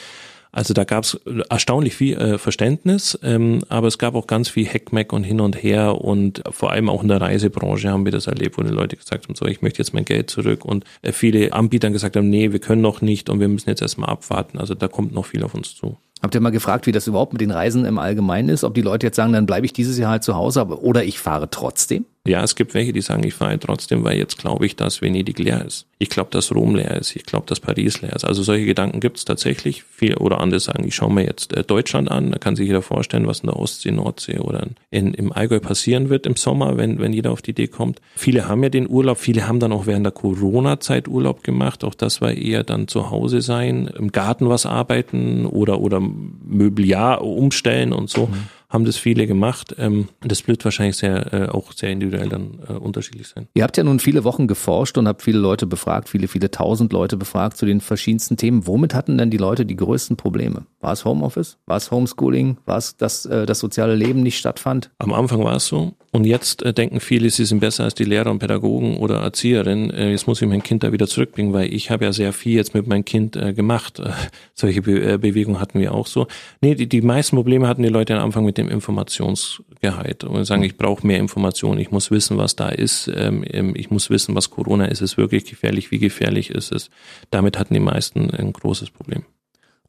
[0.52, 4.66] Also da gab es erstaunlich viel äh, Verständnis, ähm, aber es gab auch ganz viel
[4.66, 8.28] Heckmeck und hin und her und vor allem auch in der Reisebranche haben wir das
[8.28, 11.14] erlebt, wo die Leute gesagt haben, so ich möchte jetzt mein Geld zurück und äh,
[11.14, 14.58] viele Anbieter gesagt haben, nee, wir können noch nicht und wir müssen jetzt erstmal abwarten.
[14.58, 15.98] Also da kommt noch viel auf uns zu.
[16.22, 18.64] Habt ihr mal gefragt, wie das überhaupt mit den Reisen im Allgemeinen ist?
[18.64, 21.04] Ob die Leute jetzt sagen, dann bleibe ich dieses Jahr halt zu Hause, aber, oder
[21.04, 22.06] ich fahre trotzdem?
[22.28, 25.40] Ja, es gibt welche, die sagen, ich fahre trotzdem, weil jetzt glaube ich, dass Venedig
[25.40, 25.88] leer ist.
[25.98, 27.16] Ich glaube, dass Rom leer ist.
[27.16, 28.26] Ich glaube, dass Paris leer ist.
[28.26, 29.84] Also solche Gedanken gibt es tatsächlich.
[29.84, 32.32] Viel, oder andere sagen, ich schaue mir jetzt äh, Deutschland an.
[32.32, 36.10] Da kann sich jeder vorstellen, was in der Ostsee, Nordsee oder in, im Allgäu passieren
[36.10, 38.02] wird im Sommer, wenn, wenn jeder auf die Idee kommt.
[38.16, 39.18] Viele haben ja den Urlaub.
[39.18, 41.84] Viele haben dann auch während der Corona-Zeit Urlaub gemacht.
[41.84, 47.24] Auch das war eher dann zu Hause sein, im Garten was arbeiten oder, oder Möbliar
[47.24, 48.28] umstellen und so.
[48.28, 49.76] Mhm haben das viele gemacht.
[49.78, 53.48] Ähm, das wird wahrscheinlich sehr, äh, auch sehr individuell dann äh, unterschiedlich sein.
[53.54, 56.94] Ihr habt ja nun viele Wochen geforscht und habt viele Leute befragt, viele, viele tausend
[56.94, 58.66] Leute befragt zu den verschiedensten Themen.
[58.66, 60.66] Womit hatten denn die Leute die größten Probleme?
[60.80, 61.58] War es Homeoffice?
[61.66, 62.58] War es Homeschooling?
[62.66, 64.90] War es, dass äh, das soziale Leben nicht stattfand?
[65.00, 65.94] Am Anfang war es so.
[66.12, 69.92] Und jetzt äh, denken viele, sie sind besser als die Lehrer und Pädagogen oder Erzieherinnen.
[69.92, 72.56] Äh, jetzt muss ich mein Kind da wieder zurückbringen, weil ich habe ja sehr viel
[72.56, 74.00] jetzt mit meinem Kind äh, gemacht.
[74.00, 74.12] Äh,
[74.54, 76.28] solche Be äh, Bewegungen hatten wir auch so.
[76.60, 80.64] Nee, die, die meisten Probleme hatten die Leute am Anfang mit dem Informationsgehalt und sagen,
[80.64, 84.36] ich brauche mehr Informationen, ich muss wissen, was da ist, ähm, ähm, ich muss wissen,
[84.36, 86.90] was Corona ist, ist es wirklich gefährlich, wie gefährlich ist es.
[87.30, 89.24] Damit hatten die meisten ein großes Problem.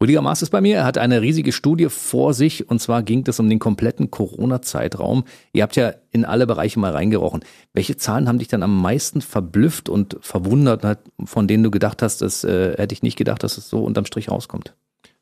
[0.02, 0.78] Rüdiger Maas ist bei mir.
[0.78, 5.22] Er hat eine riesige Studie vor sich und zwar ging es um den kompletten Corona-Zeitraum.
[5.52, 7.44] Ihr habt ja in alle Bereiche mal reingerochen.
[7.72, 10.82] Welche Zahlen haben dich dann am meisten verblüfft und verwundert,
[11.24, 14.04] von denen du gedacht hast, das äh, hätte ich nicht gedacht, dass es so unterm
[14.04, 14.74] Strich rauskommt?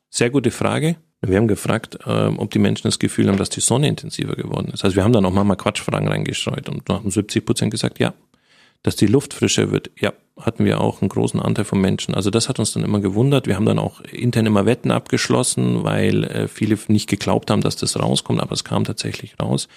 [0.08, 0.96] Sehr gute Frage.
[1.20, 4.70] Wir haben gefragt, äh, ob die Menschen das Gefühl haben, dass die Sonne intensiver geworden
[4.72, 4.82] ist.
[4.82, 8.14] Also wir haben dann auch mal Quatschfragen reingestreut und da haben 70 Prozent gesagt, ja.
[8.82, 10.12] Dass die Luft frischer wird, ja
[10.44, 12.14] hatten wir auch einen großen Anteil von Menschen.
[12.14, 13.46] Also das hat uns dann immer gewundert.
[13.46, 17.76] Wir haben dann auch intern immer Wetten abgeschlossen, weil äh, viele nicht geglaubt haben, dass
[17.76, 19.68] das rauskommt, aber es kam tatsächlich raus,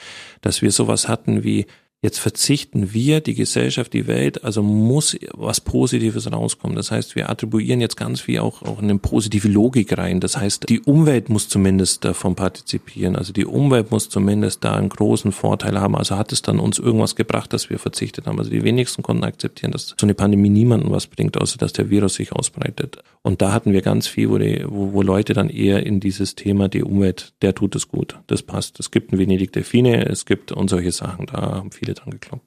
[0.41, 1.65] dass wir sowas hatten wie
[2.03, 6.75] Jetzt verzichten wir, die Gesellschaft, die Welt, also muss was Positives rauskommen.
[6.75, 10.19] Das heißt, wir attribuieren jetzt ganz viel auch, auch eine positive Logik rein.
[10.19, 13.15] Das heißt, die Umwelt muss zumindest davon partizipieren.
[13.15, 15.95] Also die Umwelt muss zumindest da einen großen Vorteil haben.
[15.95, 18.37] Also hat es dann uns irgendwas gebracht, dass wir verzichtet haben.
[18.37, 21.89] Also die wenigsten konnten akzeptieren, dass so eine Pandemie niemandem was bringt, außer dass der
[21.89, 22.97] Virus sich ausbreitet.
[23.21, 26.35] Und da hatten wir ganz viel, wo, die, wo, wo Leute dann eher in dieses
[26.35, 28.19] Thema, die Umwelt, der tut es gut.
[28.27, 28.81] Das passt.
[28.81, 31.27] Es gibt ein Venedig Delfine, es gibt und solche Sachen.
[31.27, 32.43] Da haben viele dran gekloppt.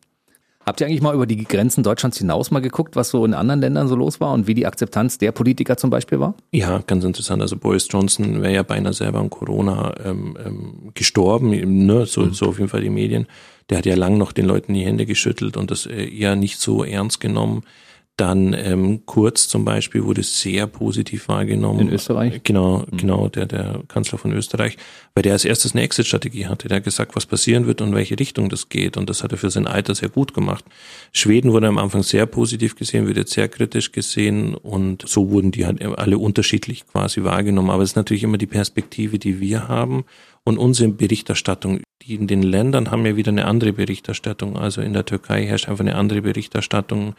[0.67, 3.61] Habt ihr eigentlich mal über die Grenzen Deutschlands hinaus mal geguckt, was so in anderen
[3.61, 6.35] Ländern so los war und wie die Akzeptanz der Politiker zum Beispiel war?
[6.51, 7.41] Ja, ganz interessant.
[7.41, 12.07] Also Boris Johnson wäre ja beinahe selber an Corona ähm, ähm, gestorben, ne?
[12.07, 12.35] so, mhm.
[12.35, 13.29] so auf jeden Fall die Medien.
[13.71, 16.59] Der hat ja lang noch den Leuten die Hände geschüttelt und das äh, eher nicht
[16.59, 17.63] so ernst genommen.
[18.17, 21.81] Dann ähm, Kurz zum Beispiel wurde sehr positiv wahrgenommen.
[21.81, 22.41] In Österreich?
[22.45, 22.97] Genau, mhm.
[22.97, 24.79] genau, der, der Kanzler von Österreich,
[25.15, 26.69] weil der als erstes eine Exit-Strategie hatte.
[26.69, 28.97] Der hat gesagt, was passieren wird und welche Richtung das geht.
[28.97, 30.65] Und das hat er für sein Alter sehr gut gemacht.
[31.13, 35.51] Schweden wurde am Anfang sehr positiv gesehen, wird jetzt sehr kritisch gesehen und so wurden
[35.51, 37.69] die halt alle unterschiedlich quasi wahrgenommen.
[37.69, 40.07] Aber es ist natürlich immer die Perspektive, die wir haben
[40.43, 41.81] und unsere Berichterstattung.
[42.01, 44.57] Die in den Ländern haben ja wieder eine andere Berichterstattung.
[44.57, 47.15] Also in der Türkei herrscht einfach eine andere Berichterstattung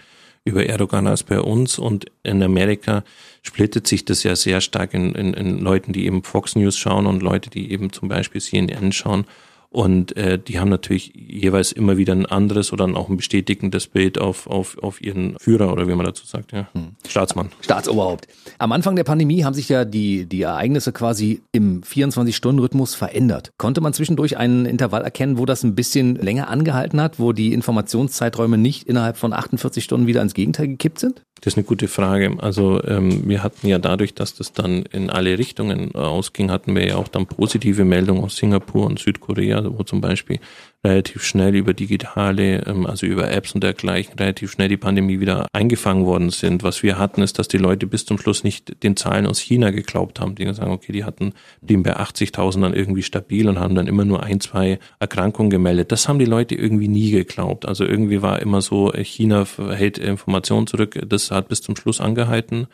[0.47, 1.77] über Erdogan als bei uns.
[1.77, 3.03] Und in Amerika
[3.43, 7.05] splittet sich das ja sehr stark in, in, in Leuten, die eben Fox News schauen
[7.05, 9.25] und Leute, die eben zum Beispiel CNN schauen.
[9.69, 14.17] Und äh, die haben natürlich jeweils immer wieder ein anderes oder auch ein bestätigendes Bild
[14.17, 16.67] auf, auf, auf ihren Führer oder wie man dazu sagt, ja.
[16.73, 16.95] Hm.
[17.07, 17.49] Staatsmann.
[17.61, 18.27] Staatsoberhaupt.
[18.59, 23.51] Am Anfang der Pandemie haben sich ja die, die Ereignisse quasi im 24-Stunden-Rhythmus verändert.
[23.57, 27.53] Konnte man zwischendurch einen Intervall erkennen, wo das ein bisschen länger angehalten hat, wo die
[27.53, 31.21] Informationszeiträume nicht innerhalb von 48 Stunden wieder ans Gegenteil gekippt sind?
[31.41, 32.35] Das ist eine gute Frage.
[32.39, 36.87] Also ähm, wir hatten ja dadurch, dass das dann in alle Richtungen ausging, hatten wir
[36.87, 40.39] ja auch dann positive Meldungen aus Singapur und Südkorea, wo zum Beispiel
[40.87, 45.47] relativ schnell über digitale, ähm, also über Apps und dergleichen, relativ schnell die Pandemie wieder
[45.53, 46.63] eingefangen worden sind.
[46.63, 49.71] Was wir hatten, ist, dass die Leute bis zum Schluss nicht den Zahlen aus China
[49.71, 50.35] geglaubt haben.
[50.35, 54.05] Die sagen, okay, die hatten, blieben bei 80.000 dann irgendwie stabil und haben dann immer
[54.05, 55.91] nur ein, zwei Erkrankungen gemeldet.
[55.91, 57.67] Das haben die Leute irgendwie nie geglaubt.
[57.67, 60.99] Also irgendwie war immer so, China hält Informationen zurück.
[61.07, 62.67] Das hat bis zum Schluss angehalten.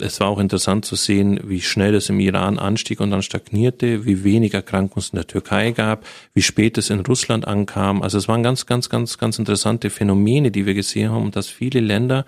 [0.00, 4.04] Es war auch interessant zu sehen, wie schnell es im Iran anstieg und dann stagnierte,
[4.04, 8.02] wie wenig Erkrankungen in der Türkei gab, wie spät es in Russland ankam.
[8.02, 11.80] Also es waren ganz, ganz, ganz, ganz interessante Phänomene, die wir gesehen haben, dass viele
[11.80, 12.24] Länder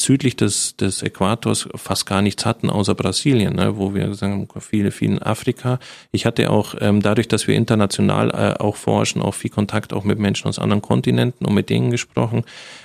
[0.00, 4.90] südlich des, des Äquators fast gar nichts hatten, außer Brasilien, ne, wo wir sagen, viele,
[4.90, 5.78] viele in Afrika.
[6.12, 10.04] Ich hatte auch ähm, dadurch, dass wir international äh, auch forschen, auch viel Kontakt auch
[10.04, 12.44] mit Menschen aus anderen Kontinenten und mit denen gesprochen.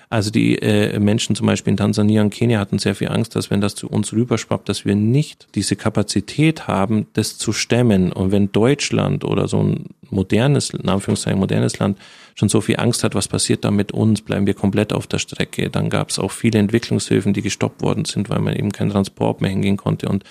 [0.10, 3.50] Also die äh, Menschen zum Beispiel in Tansania und Kenia hatten sehr viel Angst, dass
[3.50, 8.12] wenn das zu uns rüber rüberschwappt, dass wir nicht diese Kapazität haben, das zu stemmen.
[8.12, 11.98] Und wenn Deutschland oder so ein modernes, in Anführungszeichen modernes Land
[12.36, 15.20] schon so viel Angst hat, was passiert da mit uns, bleiben wir komplett auf der
[15.20, 15.70] Strecke.
[15.70, 19.42] Dann gab es auch viele Entwicklungshilfen, die gestoppt worden sind, weil man eben keinen Transport
[19.42, 20.10] mehr hingehen konnte.
[20.10, 20.24] Und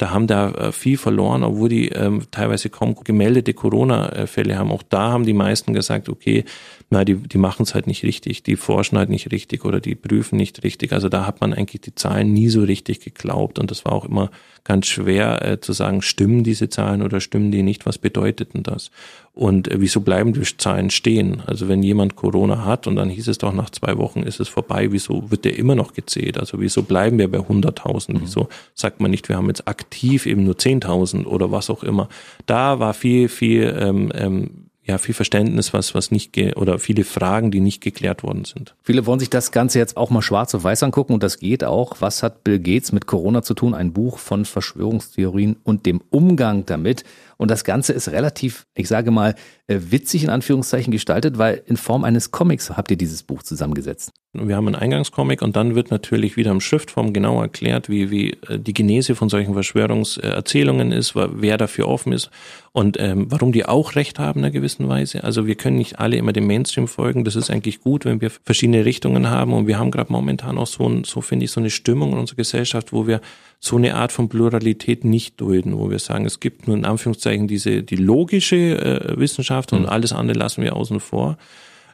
[0.00, 4.72] da haben da äh, viel verloren, obwohl die ähm, teilweise kaum gemeldete Corona-Fälle haben.
[4.72, 6.44] Auch da haben die meisten gesagt, okay,
[6.88, 9.94] na, die, die machen es halt nicht richtig, die forschen halt nicht richtig oder die
[9.94, 10.94] prüfen nicht richtig.
[10.94, 14.06] Also da hat man eigentlich die Zahlen nie so richtig geglaubt und das war auch
[14.06, 14.30] immer
[14.64, 18.62] ganz schwer äh, zu sagen, stimmen diese Zahlen oder stimmen die nicht, was bedeutet denn
[18.62, 18.90] das?
[19.32, 21.42] Und äh, wieso bleiben die Zahlen stehen?
[21.46, 24.48] Also wenn jemand Corona hat und dann hieß es doch, nach zwei Wochen ist es
[24.48, 26.38] vorbei, wieso wird der immer noch gezählt?
[26.38, 28.12] Also wieso bleiben wir bei 100.000?
[28.12, 28.20] Mhm.
[28.22, 32.08] Wieso sagt man nicht, wir haben jetzt aktiv eben nur 10.000 oder was auch immer?
[32.46, 34.50] Da war viel, viel ähm, ähm,
[34.90, 38.74] ja viel Verständnis, was was nicht ge oder viele Fragen, die nicht geklärt worden sind.
[38.82, 41.64] Viele wollen sich das Ganze jetzt auch mal schwarz auf weiß angucken und das geht
[41.64, 41.96] auch.
[42.00, 43.74] Was hat Bill Gates mit Corona zu tun?
[43.74, 47.04] Ein Buch von Verschwörungstheorien und dem Umgang damit.
[47.40, 49.34] Und das Ganze ist relativ, ich sage mal,
[49.66, 54.12] äh, witzig in Anführungszeichen gestaltet, weil in Form eines Comics habt ihr dieses Buch zusammengesetzt.
[54.34, 58.32] Wir haben einen Eingangscomic und dann wird natürlich wieder im Schriftform genau erklärt, wie, wie
[58.46, 62.28] äh, die Genese von solchen Verschwörungserzählungen ist, wer dafür offen ist
[62.72, 65.24] und ähm, warum die auch recht haben in einer gewissen Weise.
[65.24, 67.24] Also wir können nicht alle immer dem Mainstream folgen.
[67.24, 70.66] Das ist eigentlich gut, wenn wir verschiedene Richtungen haben und wir haben gerade momentan auch
[70.66, 73.22] so, so finde ich, so eine Stimmung in unserer Gesellschaft, wo wir
[73.62, 77.46] so eine Art von Pluralität nicht dulden, wo wir sagen, es gibt nur in Anführungszeichen
[77.46, 79.88] diese die logische äh, Wissenschaft und mhm.
[79.88, 81.36] alles andere lassen wir außen vor.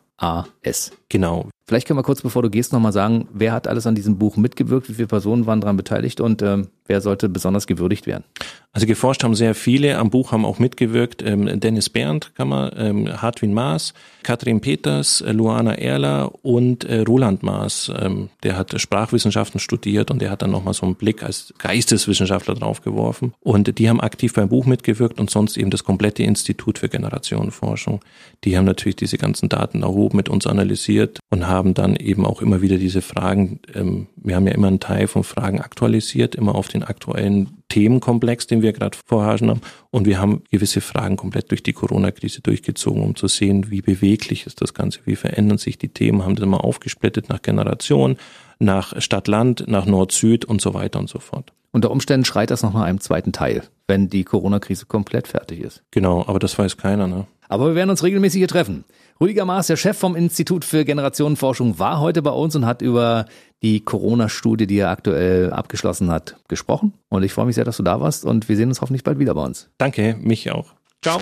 [0.69, 0.93] AS.
[1.09, 1.49] Genau.
[1.69, 4.37] Vielleicht können wir kurz, bevor du gehst, nochmal sagen, wer hat alles an diesem Buch
[4.37, 8.25] mitgewirkt, wie viele Personen waren daran beteiligt und ähm, wer sollte besonders gewürdigt werden?
[8.73, 13.21] Also geforscht haben sehr viele, am Buch haben auch mitgewirkt ähm, Dennis Berndt, Kammer, ähm,
[13.21, 13.93] Hartwin Maas,
[14.23, 17.91] Katrin Peters, äh, Luana Erler und äh, Roland Maas.
[17.99, 22.55] Ähm, der hat Sprachwissenschaften studiert und der hat dann nochmal so einen Blick als Geisteswissenschaftler
[22.55, 23.35] draufgeworfen.
[23.41, 28.01] Und die haben aktiv beim Buch mitgewirkt und sonst eben das komplette Institut für Generationenforschung.
[28.45, 32.43] Die haben natürlich diese ganzen Daten erhoben, mit uns analysiert und haben dann eben auch
[32.43, 36.55] immer wieder diese Fragen, ähm, wir haben ja immer einen Teil von Fragen aktualisiert, immer
[36.55, 39.61] auf den aktuellen Themenkomplex, den wir gerade vorhaben haben.
[39.91, 44.47] Und wir haben gewisse Fragen komplett durch die Corona-Krise durchgezogen, um zu sehen, wie beweglich
[44.47, 48.17] ist das Ganze, wie verändern sich die Themen, haben das mal aufgesplittet nach Generation,
[48.59, 51.53] nach Stadt-Land, nach Nord-Süd und so weiter und so fort.
[51.71, 55.83] Unter Umständen schreit das noch nach einem zweiten Teil, wenn die Corona-Krise komplett fertig ist.
[55.91, 57.07] Genau, aber das weiß keiner.
[57.07, 57.27] Ne?
[57.49, 58.85] Aber wir werden uns regelmäßig hier treffen.
[59.21, 63.27] Rüdiger Maas, der Chef vom Institut für Generationenforschung, war heute bei uns und hat über
[63.63, 66.95] die Corona-Studie, die er aktuell abgeschlossen hat, gesprochen.
[67.09, 69.19] Und ich freue mich sehr, dass du da warst und wir sehen uns hoffentlich bald
[69.19, 69.71] wieder bei uns.
[69.77, 70.75] Danke, mich auch.
[71.03, 71.21] Ciao.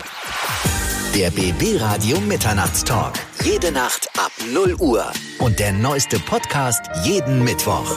[1.14, 3.14] Der BB Radio Mitternachtstalk.
[3.42, 5.05] Jede Nacht ab 0 Uhr.
[5.38, 7.97] Und der neueste Podcast jeden Mittwoch.